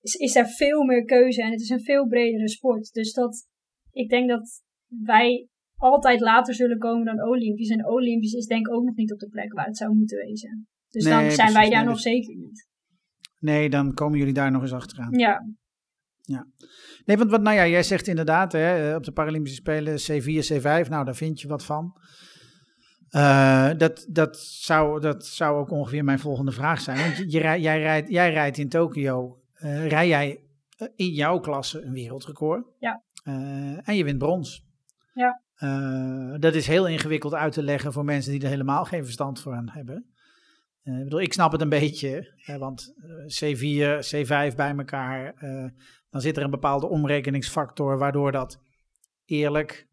[0.01, 2.93] is, is er veel meer keuze en het is een veel bredere sport.
[2.93, 3.47] Dus dat,
[3.91, 7.69] ik denk dat wij altijd later zullen komen dan Olympisch.
[7.69, 10.17] En Olympisch is denk ik ook nog niet op de plek waar het zou moeten
[10.17, 10.67] wezen.
[10.89, 11.53] Dus Nee, dan zijn precies.
[11.53, 12.67] wij Nee, daar nog dus- zeker niet.
[13.39, 15.17] Nee, dan komen jullie daar nog eens achteraan.
[15.17, 15.45] Ja,
[17.05, 20.45] Nee, want wat, nou ja, jij zegt inderdaad, hè, eh, op de Paralympische Spelen C4,
[20.47, 21.93] C5, nou daar vind je wat van.
[23.09, 26.97] Eh, dat, dat, zou, dat zou ook ongeveer mijn volgende vraag zijn.
[26.97, 30.43] Want je, jij, rijdt, jij rijdt in Tokio, eh rij jij
[30.77, 32.65] eh, in jouw klasse een wereldrecord.
[32.79, 33.03] Ja.
[33.23, 34.67] Eh, en je wint brons.
[35.13, 35.41] Ja.
[36.37, 39.69] Dat is heel ingewikkeld uit te leggen voor mensen die er helemaal geen verstand van
[39.69, 40.05] hebben.
[40.83, 45.33] Ik bedoel, ik snap het een beetje, hè, want eh, C4, C5 bij elkaar,
[46.09, 48.59] dan zit er een bepaalde omrekeningsfactor waardoor dat
[49.25, 49.87] eerlijk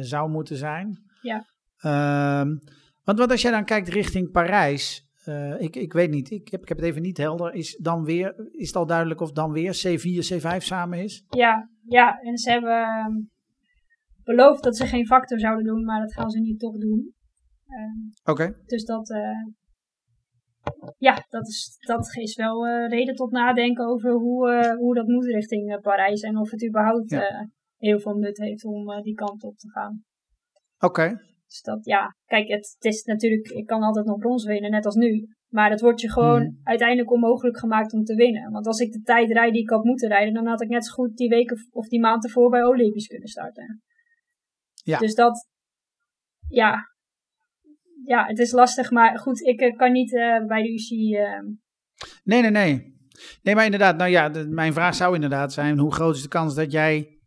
[0.00, 1.02] zou moeten zijn.
[1.22, 1.46] Ja.
[1.76, 2.56] Ehm,
[3.04, 6.62] want wat als jij dan kijkt richting Parijs, eh, ik, ik weet niet, ik heb,
[6.62, 9.52] ik heb het even niet helder, is, dan weer, is het al duidelijk of dan
[9.52, 11.24] weer C4, C5 samen is?
[11.30, 12.18] ja, ja.
[12.20, 13.12] En ze hebben ehm,
[14.24, 17.14] beloofd dat ze geen factor zouden doen, maar dat gaan ze nu toch doen.
[17.66, 18.52] Ehm, Oké.
[18.66, 19.46] dus dat, eh,
[20.98, 25.24] ja, dat is, dat is wel eh, reden tot nadenken over hoe, hoe dat moet
[25.24, 26.20] richting Parijs.
[26.20, 27.48] En of het überhaupt Ja.
[27.76, 30.04] heel veel nut heeft om die kant op te gaan.
[30.78, 31.33] Oké.
[31.54, 34.84] Dus dat, ja, kijk, het, het is natuurlijk, ik kan altijd nog brons winnen, net
[34.84, 35.28] als nu.
[35.48, 36.52] Maar het wordt je gewoon Mhm.
[36.62, 38.50] uiteindelijk onmogelijk gemaakt om te winnen.
[38.50, 40.86] Want als ik de tijd rijd die ik had moeten rijden, dan had ik net
[40.86, 43.82] zo goed die weken of die maand ervoor bij Olympisch kunnen starten.
[44.72, 44.98] Ja.
[44.98, 45.48] Dus dat,
[46.48, 46.78] ja,
[48.04, 51.14] ja, het is lastig, maar goed, ik eh, kan niet eh, bij de UCI.
[51.16, 51.40] eh,
[52.24, 52.92] Nee, nee, nee.
[53.42, 56.28] Nee, maar inderdaad, nou ja, de- mijn vraag zou inderdaad zijn, hoe groot is de
[56.28, 57.18] kans dat jij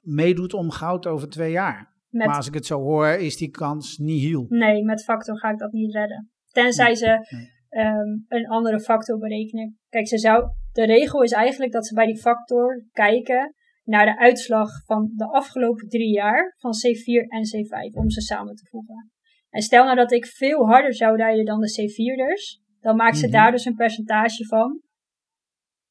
[0.00, 1.92] meedoet om goud over twee jaar?
[2.14, 4.46] Met, Maar als ik het zo hoor, is die kans nihil.
[4.48, 6.30] Nee, met factor ga ik dat niet redden.
[6.52, 7.50] Tenzij ze nee.
[7.68, 9.78] ehm, een andere factor berekenen.
[9.88, 14.18] Kijk, ze zou, de regel is eigenlijk dat ze bij die factor kijken naar de
[14.18, 19.12] uitslag van de afgelopen drie jaar van C4 en C5 om ze samen te voegen.
[19.50, 23.26] En stel nou dat ik veel harder zou rijden dan de C4'ers, dan maakt ze
[23.26, 23.34] Mhm.
[23.34, 24.80] daar dus een percentage van.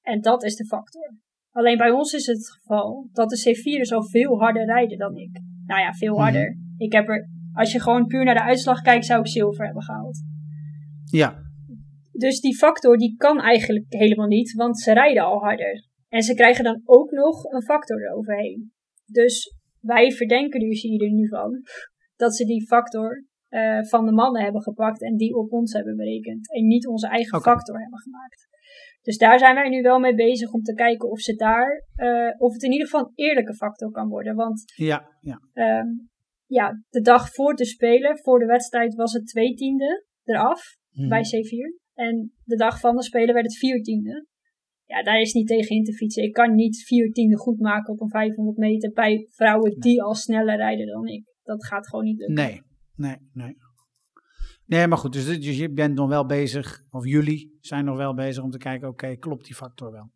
[0.02, 1.14] En dat is de factor.
[1.52, 5.40] Alleen bij ons is het geval dat de C4'ers al veel harder rijden dan ik.
[5.66, 6.22] Nou ja, veel Mhm.
[6.22, 6.58] harder.
[6.78, 9.84] Ik heb er, als je gewoon puur naar de uitslag kijkt, zou ik zilver hebben
[9.84, 10.24] gehaald.
[11.12, 11.42] Ja,
[12.12, 15.88] Dus die factor die kan eigenlijk helemaal niet, want ze rijden al harder.
[16.10, 18.72] En ze krijgen dan ook nog een factor eroverheen.
[19.06, 21.62] Dus wij verdenken de UCI er nu van
[22.16, 25.96] dat ze die factor eh, van de mannen hebben gepakt en die op ons hebben
[25.96, 26.54] berekend.
[26.54, 28.48] En niet onze eigen factor hebben gemaakt.
[29.04, 32.30] Dus daar zijn wij nu wel mee bezig om te kijken of ze daar, eh,
[32.38, 34.36] of het in ieder geval een eerlijke factor kan worden.
[34.36, 35.40] Want ja, ja.
[35.54, 35.88] Ehm,
[36.46, 40.62] ja, de dag voor te spelen, voor de wedstrijd, was het twee tiende eraf
[40.92, 41.10] Mhm.
[41.10, 41.78] bij C4.
[41.94, 44.26] En de dag van de spelen werd het vier tiende.
[44.86, 46.24] Ja, daar is niet tegen in te fietsen.
[46.24, 50.16] Ik kan niet vier tiende goed maken op een 500 meter bij vrouwen die al
[50.16, 51.24] sneller rijden dan ik.
[51.44, 52.36] Dat gaat gewoon niet lukken.
[52.36, 52.62] Nee,
[52.96, 53.56] nee, nee.
[54.66, 58.14] Nee, maar goed, dus, dus je bent nog wel bezig, of jullie zijn nog wel
[58.14, 60.12] bezig om te kijken, oké, klopt die factor wel?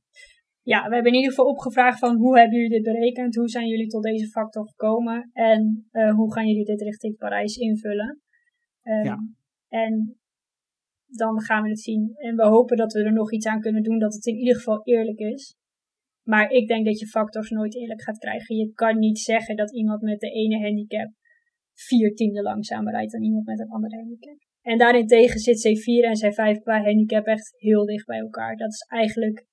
[0.62, 3.36] Ja, we hebben in ieder geval opgevraagd van hoe hebben jullie dit berekend?
[3.36, 5.30] Hoe zijn jullie tot deze factor gekomen?
[5.34, 8.22] En uh, hoe gaan jullie dit richting Parijs invullen?
[8.84, 9.18] Um, ja.
[9.68, 10.18] En
[11.06, 12.12] dan gaan we het zien.
[12.16, 14.56] En we hopen dat we er nog iets aan kunnen doen, dat het in ieder
[14.56, 15.56] geval eerlijk is.
[16.24, 18.56] Maar ik denk dat je factors nooit eerlijk gaat krijgen.
[18.56, 21.12] Je kan niet zeggen dat iemand met de ene handicap
[21.80, 24.38] vier tienden langzamer rijdt dan iemand met een andere handicap.
[24.62, 28.56] En daarentegen zit C4 en C5 qua handicap echt heel dicht bij elkaar.
[28.56, 29.46] Dat is eigenlijk.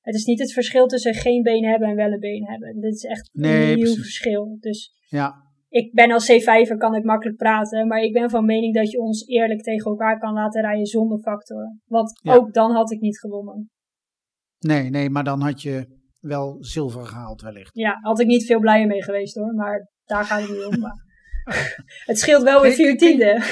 [0.00, 2.80] Het is niet het verschil tussen geen been hebben en wel een been hebben.
[2.80, 4.56] Dit is echt een nieuw verschil.
[4.60, 5.34] Dus ja.
[5.68, 7.86] ik ben als C5 kan ik makkelijk praten.
[7.86, 11.18] Maar ik ben van mening dat je ons eerlijk tegen elkaar kan laten rijden zonder
[11.18, 11.80] factoren.
[11.84, 13.70] Want ook dan had ik niet gewonnen.
[14.58, 15.86] Nee, nee, maar dan had je
[16.20, 17.76] wel zilver gehaald wellicht.
[17.76, 19.54] Ja, had ik niet veel blijer mee geweest hoor.
[19.54, 20.82] Maar daar gaat het niet om.
[22.10, 23.42] Het scheelt wel weer vier tienden.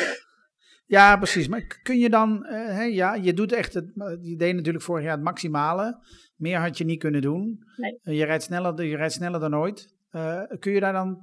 [0.87, 1.49] Ja, precies.
[1.49, 5.15] Maar kun je dan, uh, ja, je doet echt het, je deed natuurlijk vorig jaar
[5.15, 5.99] het maximale.
[6.37, 7.59] Meer had je niet kunnen doen.
[7.77, 7.99] Nee.
[8.03, 9.95] Uh, je, rijdt sneller, je rijdt sneller dan ooit.
[10.13, 11.19] Uh, kun je daar dan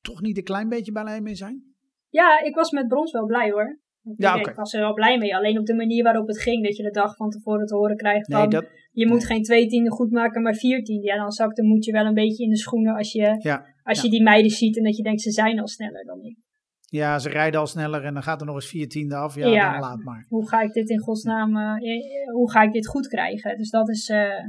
[0.00, 1.74] toch niet een klein beetje blij mee zijn?
[2.08, 3.80] Ja, ik was met brons wel blij hoor.
[4.16, 4.52] Ja, ik, okay.
[4.52, 5.36] ik was er wel blij mee.
[5.36, 7.96] Alleen op de manier waarop het ging, dat je de dag van tevoren te horen
[7.96, 8.28] krijgt.
[8.28, 8.66] Nee, dat...
[8.96, 11.06] je moet geen twee tienden goed maken, maar vier tienden.
[11.06, 13.66] Ja, dan zakt de moet je wel een beetje in de schoenen als je, ja,
[13.82, 14.04] als ja.
[14.04, 16.36] je die meiden ziet en dat je denkt ze zijn al sneller dan ik.
[16.80, 19.34] Ja, ze rijden al sneller en dan gaat er nog eens vier tienden af.
[19.34, 20.26] Ja, ja, dan laat maar.
[20.28, 23.56] Hoe ga ik dit in godsnaam, uh, hoe ga ik dit goed krijgen?
[23.56, 24.44] Dus dat is, uh,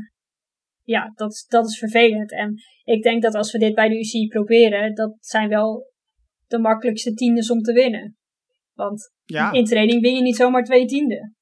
[0.83, 2.31] ja, dat, dat is vervelend.
[2.31, 5.91] En ik denk dat als we dit bij de UCI proberen, dat zijn wel
[6.47, 8.17] de makkelijkste tiendes om te winnen.
[8.73, 9.11] Want
[9.51, 11.36] in training win je niet zomaar twee tienden.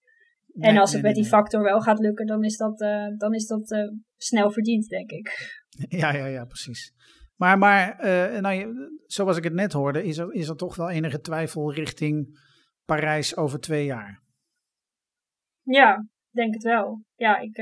[0.56, 3.34] Nee, en als het met die factor wel gaat lukken, dan is dat, uh, dan
[3.34, 5.30] is dat snel verdiend, denk ik.
[5.88, 6.94] Ja, ja, ja, precies.
[7.36, 8.74] Maar, maar uh, nou,
[9.06, 12.40] zoals ik het net hoorde, is er, is er toch wel enige twijfel richting
[12.86, 14.24] Parijs over twee jaar.
[15.62, 17.04] Ja, denk het wel.
[17.16, 17.58] Ja, ik,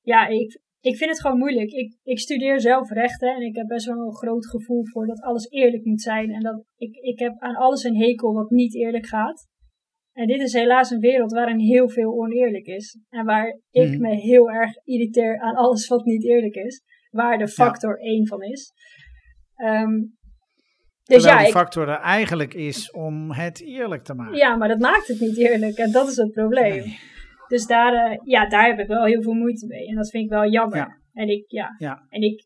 [0.00, 1.70] ja, ik, ik vind het gewoon moeilijk.
[1.70, 5.20] Ik, ik studeer zelf rechten en ik heb best wel een groot gevoel voor dat
[5.20, 6.30] alles eerlijk moet zijn.
[6.30, 9.50] En dat ik, ik heb aan alles een hekel wat niet eerlijk gaat.
[10.12, 12.98] En dit is helaas een wereld waarin heel veel oneerlijk is.
[13.08, 14.00] En waar ik Mhm.
[14.00, 16.82] me heel erg irriteer aan alles wat niet eerlijk is.
[17.10, 18.72] Waar de factor één van is.
[19.56, 19.90] Ehm,
[21.04, 24.36] dus Terwijl ja, die ik, factor er eigenlijk is om het eerlijk te maken.
[24.36, 25.76] ja, maar dat maakt het niet eerlijk.
[25.76, 26.76] En dat is het probleem.
[26.84, 26.98] Nee.
[27.48, 29.86] Dus daar, eh, ja, daar heb ik wel heel veel moeite mee.
[29.88, 30.76] En dat vind ik wel jammer.
[30.76, 30.96] Ja.
[31.12, 32.06] En ik, ja, Ja.
[32.08, 32.44] en ik,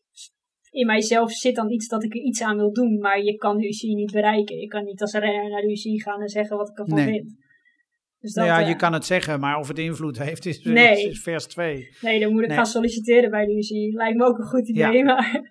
[0.71, 2.99] in mijzelf zit dan iets dat ik er iets aan wil doen.
[2.99, 4.57] Maar je kan de UCI niet bereiken.
[4.57, 7.07] Je kan niet als renner naar de UCI gaan en zeggen wat ik ervan Nee.
[7.13, 7.45] vind.
[8.19, 10.63] Dus dat, Nou ja, eh, je kan het zeggen, maar of het invloed heeft is,
[10.63, 11.09] Nee.
[11.09, 11.87] is, vers 2.
[12.01, 12.57] Nee, dan moet ik Nee.
[12.57, 13.91] gaan solliciteren bij de UCI.
[13.95, 14.93] Lijkt me ook een goed idee.
[14.93, 15.03] Ja.
[15.03, 15.41] Maar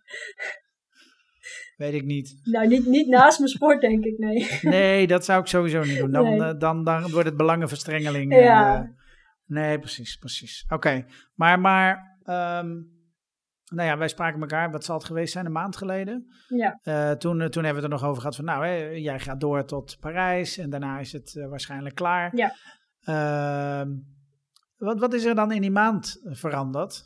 [1.76, 2.40] Weet ik niet.
[2.42, 4.18] nou, niet, niet naast mijn sport, denk ik.
[4.18, 4.46] Nee.
[4.62, 6.10] Nee, dat zou ik sowieso niet doen.
[6.10, 6.40] Dan, Nee.
[6.40, 8.34] eh, dan, dan wordt het belangenverstrengeling.
[8.34, 8.76] Ja.
[8.76, 8.88] En, eh,
[9.46, 10.64] nee, precies, precies.
[10.68, 12.68] Oké, maar, maar ehm,
[13.74, 16.26] nou ja, wij spraken elkaar, wat zal het geweest zijn, een maand geleden?
[16.48, 16.78] Ja.
[16.82, 19.18] Eh, toen, eh, toen hebben we het er nog over gehad van, nou, hè, jij
[19.20, 22.36] gaat door tot Parijs en daarna is het eh, waarschijnlijk klaar.
[22.36, 22.52] Ja.
[23.00, 23.90] Ehm,
[24.76, 27.04] wat, wat is er dan in die maand veranderd?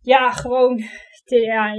[0.00, 0.76] ja, gewoon.
[1.24, 1.72] te- ja,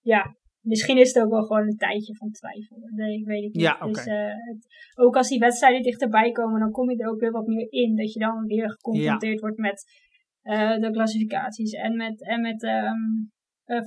[0.00, 2.76] ja, misschien is het ook wel gewoon een tijdje van twijfel.
[2.94, 3.62] Nee, ik weet het niet.
[3.62, 3.86] Ja, oké.
[3.92, 7.46] dus, het- ook als die wedstrijden dichterbij komen, dan kom je er ook weer wat
[7.46, 7.96] meer in.
[7.96, 9.84] Dat je dan weer geconfronteerd wordt met
[10.44, 12.90] eh, de klassificaties en met, en met eh,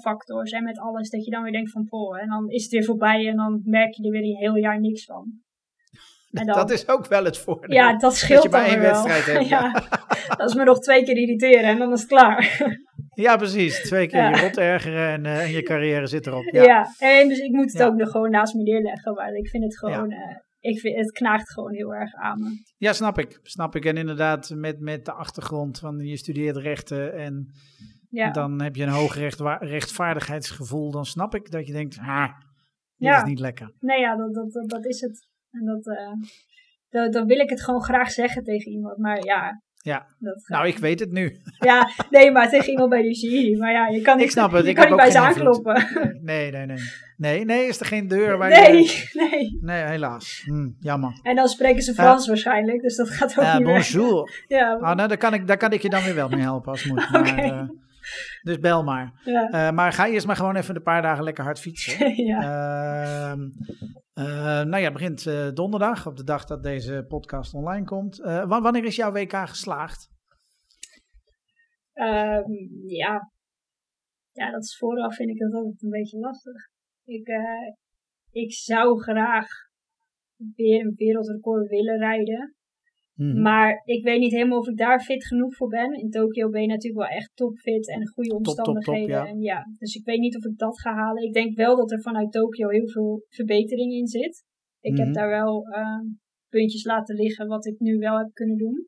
[0.01, 1.09] factors en met alles.
[1.09, 3.61] Dat je dan weer denkt van, poh, en dan is het weer voorbij en dan
[3.63, 5.25] merk je er weer een heel jaar niks van.
[6.31, 7.75] En dan- Dat is ook wel het voordeel.
[7.75, 8.89] Ja, dat scheelt je maar één wel.
[9.03, 9.71] wedstrijd hebt, ja.
[10.37, 12.45] dat is me nog twee keer irriteren en dan is het klaar.
[13.17, 13.81] Ja, precies.
[13.81, 14.29] Twee keer Ja.
[14.29, 16.43] je rot ergeren en, eh, en je carrière zit erop.
[16.43, 19.13] Ja, Ja, en dus ik moet het ook nog gewoon naast me neerleggen.
[19.13, 20.13] Maar ik vind het gewoon,
[20.59, 22.49] ik vind, het knaagt gewoon heel erg aan me.
[22.77, 23.39] Ja, snap ik.
[23.43, 23.85] Snap ik.
[23.85, 27.51] En inderdaad, met, met de achtergrond van je studeert rechten en
[28.09, 30.91] Ja, dan heb je een hoog rechtwa- rechtvaardigheidsgevoel.
[30.91, 33.17] Dan snap ik dat je denkt, ah, dit Ja.
[33.17, 33.73] is niet lekker.
[33.79, 35.27] nee ja, dat, dat, dat, is het.
[35.51, 36.11] En dat, eh,
[36.89, 38.97] dat, dan wil ik het gewoon graag zeggen tegen iemand.
[38.97, 41.31] Maar ja, Ja, dat, nou, ik weet het nu.
[41.69, 43.55] ja, nee, maar tegen iemand bij de.
[43.59, 45.19] Maar ja, je kan niet, Ik snap het, je ik kan heb niet bij ze
[45.19, 45.87] aankloppen.
[46.23, 46.77] Nee, nee, nee.
[47.17, 49.09] Nee, nee, is er geen deur waar Nee, je...
[49.31, 49.57] nee.
[49.61, 50.41] Nee, helaas.
[50.45, 51.19] Hm, jammer.
[51.23, 53.91] En dan spreken ze Frans waarschijnlijk, dus dat gaat ook niet weg.
[53.91, 54.31] bonjour.
[54.47, 56.71] Ja, Oh, nou, daar, kan ik, daar kan ik je dan weer wel mee helpen
[56.71, 57.09] als moet.
[57.11, 57.41] Maar, Oké.
[57.41, 57.67] eh,
[58.41, 59.21] dus bel maar.
[59.23, 62.15] ja, Eh, maar ga eerst maar gewoon even een paar dagen lekker hard fietsen.
[62.25, 62.39] ja.
[63.31, 63.39] Ehm,
[64.13, 64.25] eh,
[64.65, 68.17] nou ja, het begint donderdag, op de dag dat deze podcast online komt.
[68.17, 70.09] Wa- wanneer is jouw WK geslaagd?
[71.93, 72.51] Ehm,
[72.87, 73.31] ja.
[74.31, 76.75] ja, dat is vooraf vind ik dat altijd een beetje lastig.
[77.07, 77.73] Ik, eh,
[78.31, 79.47] ik zou graag
[80.55, 82.55] weer een wereldrecord willen rijden.
[83.13, 83.41] Mhm.
[83.41, 85.93] Maar ik weet niet helemaal of ik daar fit genoeg voor ben.
[85.93, 89.15] In Tokio ben je natuurlijk wel echt topfit en goede top, top, omstandigheden.
[89.15, 89.27] ja.
[89.27, 91.23] En ja, dus ik weet niet of ik dat ga halen.
[91.23, 94.45] Ik denk wel dat er vanuit Tokio heel veel verbetering in zit.
[94.79, 95.01] Ik Mhm.
[95.01, 95.99] heb daar wel eh,
[96.49, 98.87] puntjes laten liggen wat ik nu wel heb kunnen doen.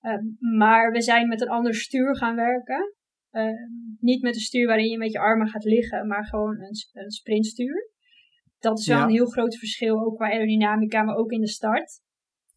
[0.00, 0.18] Eh,
[0.58, 2.94] maar we zijn met een ander stuur gaan werken.
[3.30, 3.50] Eh,
[4.00, 6.60] niet met een stuur waarin je met je armen gaat liggen, maar gewoon
[6.92, 7.90] een, sprintstuur.
[8.58, 9.04] Dat is wel Ja.
[9.04, 12.00] een heel groot verschil, ook qua aerodynamica, maar ook in de start.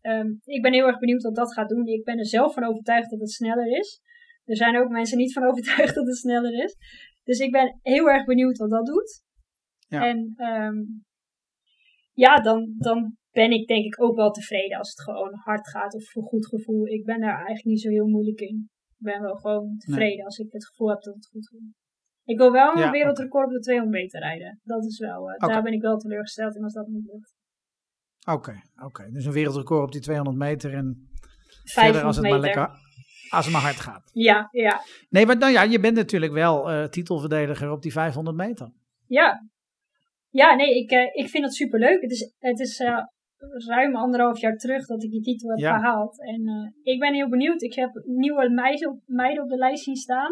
[0.01, 1.85] Ehm, ik ben heel erg benieuwd wat dat gaat doen.
[1.85, 4.01] Ik ben er zelf van overtuigd dat het sneller is.
[4.45, 6.77] Er zijn ook mensen niet van overtuigd dat het sneller is.
[7.23, 9.23] Dus ik ben heel erg benieuwd wat dat doet.
[9.87, 10.07] Ja.
[10.07, 10.77] En ehm,
[12.13, 15.93] ja, dan, dan ben ik denk ik ook wel tevreden als het gewoon hard gaat
[15.93, 16.87] of voor goed gevoel.
[16.87, 18.69] Ik ben daar eigenlijk niet zo heel moeilijk in.
[18.99, 21.59] Ik ben wel gewoon tevreden als ik het gevoel heb dat het goed gaat.
[22.23, 24.59] Ik wil wel een Ja, wereldrecord op de 200 meter rijden.
[24.63, 27.35] Dat is wel, eh, daar ben ik wel teleurgesteld in als dat niet lukt.
[28.27, 29.09] Oké, oké.
[29.11, 31.09] Dus een wereldrecord op die 200 meter en
[31.63, 32.39] 500 verder als het meter.
[32.39, 32.69] maar lekker,
[33.29, 34.09] als het maar hard gaat.
[34.13, 38.37] Ja, ja, Nee, maar nou ja, je bent natuurlijk wel eh, titelverdediger op die 500
[38.37, 38.71] meter.
[39.05, 39.47] ja.
[40.31, 42.01] Ja, nee, ik, eh, ik vind dat superleuk.
[42.01, 42.81] Het is, het is
[43.67, 45.77] ruim anderhalf jaar terug dat ik die titel heb Ja.
[45.77, 46.21] gehaald.
[46.25, 47.61] En eh, ik ben heel benieuwd.
[47.61, 50.31] Ik heb nieuwe meiden op, meiden op de lijst zien staan.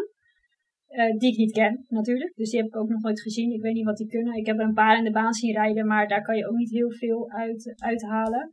[0.88, 2.32] eh, die ik niet ken, natuurlijk.
[2.36, 3.52] Dus die heb ik ook nog nooit gezien.
[3.52, 4.34] Ik weet niet wat die kunnen.
[4.34, 6.56] Ik heb er een paar in de baan zien rijden, maar daar kan je ook
[6.56, 8.52] niet heel veel uit, uithalen.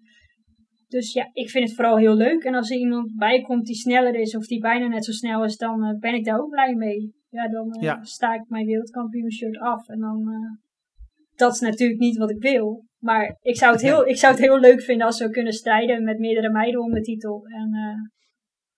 [0.87, 2.43] Dus ja, ik vind het vooral heel leuk.
[2.43, 5.43] En als er iemand bij komt die sneller is of die bijna net zo snel
[5.43, 7.13] is, dan eh, ben ik daar ook blij mee.
[7.29, 8.03] Ja, dan Ja.
[8.03, 9.87] sta ik mijn wereldkampioenshirt af.
[9.87, 10.23] En dan,
[11.35, 12.83] dat is natuurlijk niet wat ik wil.
[13.05, 16.03] Maar ik zou, het heel, ik zou het heel leuk vinden als we kunnen strijden
[16.03, 17.45] met meerdere meiden om de titel.
[17.45, 17.97] En eh,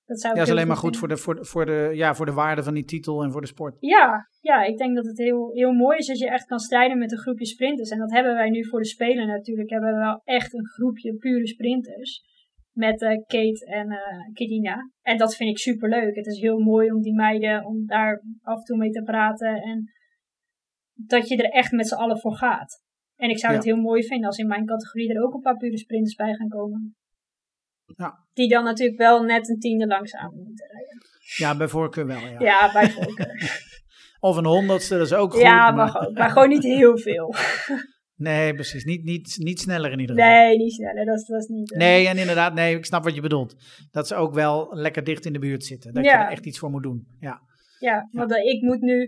[0.06, 1.18] dat zou Ja, is alleen maar goed vinden.
[1.18, 3.48] voor de, voor, voor, de, ja, voor de waarde van die titel en voor de
[3.48, 3.76] sport.
[3.80, 6.98] Ja, ja, ik denk dat het heel, heel mooi is als je echt kan strijden
[6.98, 7.90] met een groepje sprinters.
[7.90, 9.70] En dat hebben wij nu voor de Spelen natuurlijk.
[9.70, 12.22] Hebben we wel echt een groepje pure sprinters.
[12.72, 14.92] Met eh, Kate en eh Kedina.
[15.02, 16.16] En dat vind ik super leuk.
[16.16, 19.62] Het is heel mooi om die meiden, om daar af en toe mee te praten.
[19.62, 19.92] En
[20.94, 22.86] dat je er echt met z'n allen voor gaat.
[23.18, 23.58] En ik zou Ja.
[23.58, 26.34] het heel mooi vinden als in mijn categorie er ook een paar pure sprinters bij
[26.34, 26.96] gaan komen.
[27.96, 28.26] Ja.
[28.34, 30.98] Die dan natuurlijk wel net een tiende langzaam moeten rijden.
[31.38, 32.20] Ja, bij voorkeur wel.
[32.20, 32.40] Ja.
[32.40, 33.66] Ja, bij voorkeur.
[34.20, 35.42] Of een honderdste, dat is ook goed.
[35.42, 36.18] ja, maar, ook.
[36.18, 37.34] Maar gewoon niet heel veel.
[38.20, 38.84] Nee, precies.
[38.84, 40.32] Niet, niet, niet sneller in ieder geval.
[40.32, 41.06] Nee, niet sneller.
[41.06, 41.72] Dat is niet.
[41.72, 43.56] eh, Nee, en inderdaad, nee, ik snap wat je bedoelt.
[43.92, 45.94] Dat ze ook wel lekker dicht in de buurt zitten.
[45.94, 47.08] Dat je er echt iets voor moet doen.
[47.20, 47.42] Ja,
[47.80, 49.08] Ja, want eh, ik moet nu.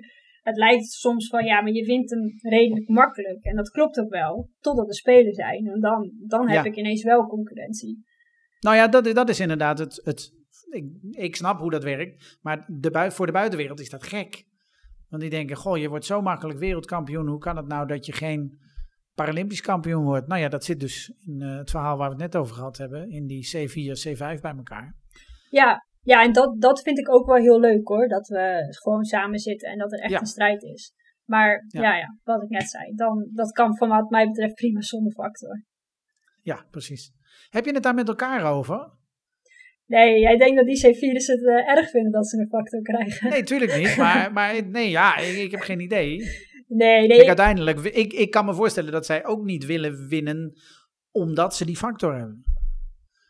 [0.50, 3.44] Het lijkt soms van ja, maar je vindt hem redelijk makkelijk.
[3.44, 4.50] En dat klopt ook wel.
[4.60, 5.68] Totdat de spelen zijn.
[5.68, 6.72] En dan, dan heb Ja.
[6.72, 8.04] ik ineens wel concurrentie.
[8.60, 10.02] Nou ja, dat, dat is inderdaad het.
[10.04, 10.38] het
[10.70, 12.38] ik, ik snap hoe dat werkt.
[12.42, 14.46] Maar de bui, voor de buitenwereld is dat gek.
[15.10, 17.28] Want die denken: Goh, je wordt zo makkelijk wereldkampioen.
[17.28, 18.60] Hoe kan het nou dat je geen
[19.14, 20.28] Paralympisch kampioen wordt?
[20.28, 22.78] Nou ja, dat zit dus in eh, het verhaal waar we het net over gehad
[22.78, 23.10] hebben.
[23.10, 24.96] In die C4, C5 bij elkaar.
[25.50, 28.08] Ja, ja en dat, dat vind ik ook wel heel leuk hoor.
[28.08, 30.20] Dat we gewoon samen zitten en dat er echt Ja.
[30.20, 30.94] een strijd is.
[31.26, 31.82] Maar Ja.
[31.82, 31.96] ja.
[31.98, 32.96] Ja, wat ik net zei.
[32.96, 35.64] Dan, dat kan van wat mij betreft prima zonder factor.
[36.42, 37.12] Ja, precies.
[37.50, 38.98] Heb je het daar met elkaar over?
[39.86, 43.30] Nee, jij denkt dat die C4'ers het eh, erg vinden dat ze een factor krijgen.
[43.30, 43.98] Nee, tuurlijk niet.
[43.98, 46.18] Maar, maar nee, ja, ik, ik heb geen idee.
[46.68, 47.18] Nee, nee.
[47.18, 50.54] Kijk, uiteindelijk, ik, ik kan me voorstellen dat zij ook niet willen winnen
[51.12, 52.44] omdat ze die factor hebben.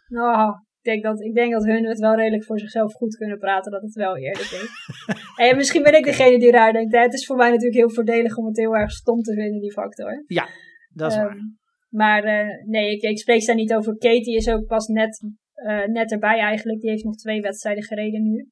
[0.07, 3.37] Nou, ik denk, dat, ik denk dat hun het wel redelijk voor zichzelf goed kunnen
[3.37, 4.67] praten, dat het wel eerlijk is.
[5.47, 6.93] en misschien ben ik degene die raar denkt.
[6.93, 6.99] hè.
[7.01, 9.71] Het is voor mij natuurlijk heel voordelig om het heel erg stom te vinden, die
[9.71, 10.23] factor.
[10.93, 11.37] Dat is Ehm, waar.
[11.89, 13.97] Maar eh, nee, ik, ik spreek daar niet over.
[13.97, 15.23] Katie is ook pas net,
[15.53, 16.79] eh, net erbij eigenlijk.
[16.79, 18.47] Die heeft nog twee wedstrijden gereden nu.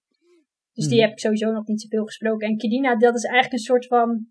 [0.73, 1.03] Dus die Mhm.
[1.03, 2.47] heb ik sowieso nog niet zoveel gesproken.
[2.47, 4.25] En Kedina, dat is eigenlijk een soort van...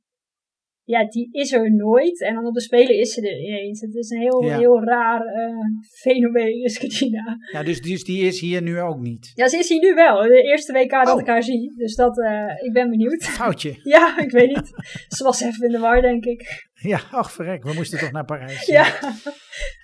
[0.88, 2.20] Ja, die is er nooit.
[2.22, 3.80] En dan op de Spelen is ze er ineens.
[3.80, 4.58] Het is een heel, Ja.
[4.58, 5.56] heel raar eh,
[6.00, 7.36] fenomeen, is Kedina.
[7.52, 9.30] Ja, dus, dus die is hier nu ook niet.
[9.34, 10.22] Ja, ze is hier nu wel.
[10.22, 11.20] De eerste WK dat Oh.
[11.20, 11.72] ik haar zie.
[11.76, 13.24] Dus dat, eh, ik ben benieuwd.
[13.40, 13.80] Foutje.
[13.96, 14.72] ja, ik weet niet.
[15.08, 16.68] Ze was even in de war, denk ik.
[16.74, 18.66] Ja, ach verrek, we moesten toch naar Parijs.
[18.66, 18.86] Ja.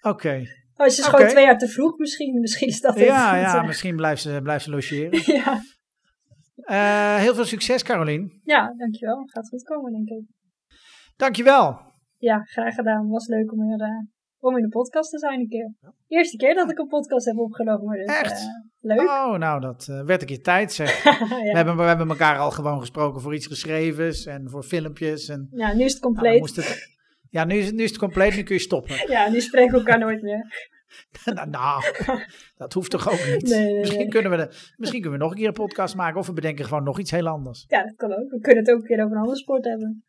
[0.02, 0.42] Oké.
[0.76, 2.40] Oh, ze is gewoon twee jaar te vroeg misschien.
[2.40, 3.66] Misschien is dat Ja, ja, eh.
[3.66, 5.20] misschien blijft ze, blijft ze logeren.
[5.42, 5.60] ja.
[7.18, 8.40] Heel veel succes, Carolien.
[8.44, 9.22] ja, dankjewel.
[9.26, 10.26] Gaat goed komen, denk ik.
[11.22, 11.80] Dankjewel.
[12.18, 13.08] Ja, graag gedaan.
[13.08, 13.88] Was leuk om, er, eh,
[14.38, 15.72] om in de podcast te zijn een keer.
[16.08, 17.98] Eerste keer dat ik een podcast heb opgenomen.
[17.98, 18.40] Dus, Echt?
[18.40, 18.46] eh,
[18.80, 19.00] leuk.
[19.00, 21.02] Oh, nou, dat eh, werd een keer tijd, zeg.
[21.28, 25.28] We, hebben, we hebben elkaar al gewoon gesproken voor iets geschrevens en voor filmpjes.
[25.28, 26.40] En, ja, nu is het nou, compleet.
[26.40, 26.96] moest het,
[27.30, 28.94] ja, nu is, het- nu is het compleet, nu kun je stoppen.
[29.14, 30.70] Ja, nu spreken we elkaar nooit meer.
[31.34, 31.82] nou, nou,
[32.56, 33.42] dat hoeft toch ook niet?
[33.42, 34.08] Nee, nee, misschien, nee.
[34.08, 36.64] Kunnen we de, misschien kunnen we nog een keer een podcast maken of we bedenken
[36.64, 37.64] gewoon nog iets heel anders.
[37.68, 38.30] Ja, dat kan ook.
[38.30, 40.04] We kunnen het ook een keer over een andere sport hebben.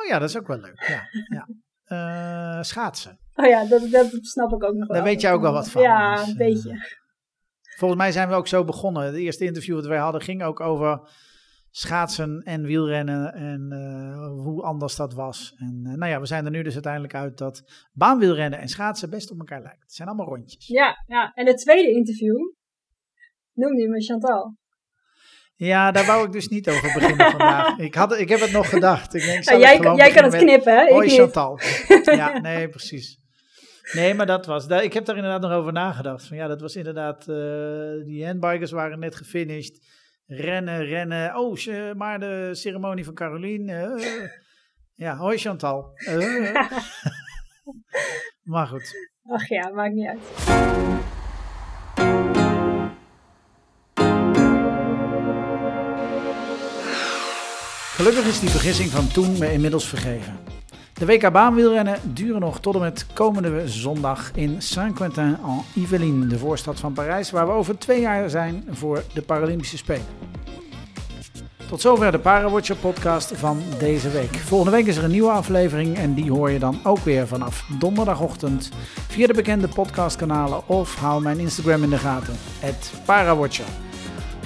[0.00, 0.86] Oh ja, dat is ook wel leuk.
[0.86, 1.02] Ja,
[1.36, 1.48] ja.
[1.84, 3.18] Eh, schaatsen.
[3.34, 4.96] Oh ja, dat, dat snap ik ook nog wel.
[4.96, 5.82] Daar weet jij ook wel wat van.
[5.82, 7.00] Ja, Dus, een eh, beetje.
[7.76, 9.02] Volgens mij zijn we ook zo begonnen.
[9.02, 11.08] Het eerste interview dat wij hadden ging ook over
[11.70, 15.54] schaatsen en wielrennen en eh, hoe anders dat was.
[15.56, 19.10] En eh, nou ja, we zijn er nu dus uiteindelijk uit dat baanwielrennen en schaatsen
[19.10, 19.82] best op elkaar lijken.
[19.82, 20.66] Het zijn allemaal rondjes.
[20.66, 22.36] Ja, ja, en het tweede interview
[23.52, 24.56] noemde je me Chantal.
[25.54, 27.78] Ja, daar wou ik dus niet over beginnen vandaag.
[27.78, 29.14] Ik, had, ik heb het nog gedacht.
[29.14, 29.58] Ik denk, ik jij
[29.96, 30.92] jij kan het knippen, hè?
[30.92, 31.08] Hoi.
[31.10, 31.60] Chantal.
[32.16, 33.18] Ja, nee, precies.
[33.92, 34.66] Nee, maar dat was.
[34.68, 36.26] daar- Ik heb daar inderdaad nog over nagedacht.
[36.26, 37.28] Van ja, dat was inderdaad.
[37.28, 39.86] eh, die handbikers waren net gefinished.
[40.26, 41.36] Rennen, rennen.
[41.36, 41.56] Oh,
[41.94, 43.68] maar de ceremonie van Carolien.
[43.68, 44.28] eh,
[44.94, 45.90] ja, hoi Chantal.
[45.94, 46.54] Eh,
[48.52, 48.94] maar goed.
[49.26, 51.11] Ach ja, maakt niet uit.
[58.02, 60.38] Gelukkig is die vergissing van toen me inmiddels vergeven.
[60.92, 66.92] De WK baanwielrennen duren nog tot en met komende zondag in Saint-Quentin-en-Yvelines, de voorstad van
[66.92, 70.06] Parijs, waar we over twee jaar zijn voor de Paralympische Spelen.
[71.68, 74.34] Tot zover de Parawatcher podcast van deze week.
[74.36, 77.66] Volgende week is er een nieuwe aflevering en die hoor je dan ook weer vanaf
[77.78, 78.70] donderdagochtend
[79.08, 82.34] via de bekende podcastkanalen of hou mijn Instagram in de gaten,
[83.04, 83.66] @parawatcher.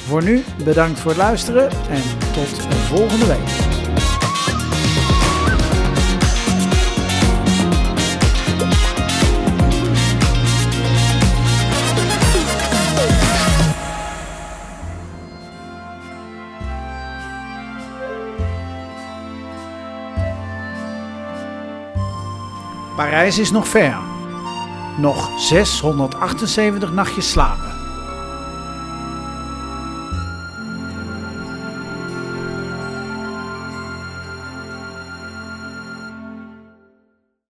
[0.07, 2.03] Voor nu bedankt voor het luisteren en
[2.33, 2.49] tot
[2.89, 3.75] volgende week.
[22.97, 23.97] Parijs is nog ver.
[24.99, 27.76] Nog 678 nachtjes slapen.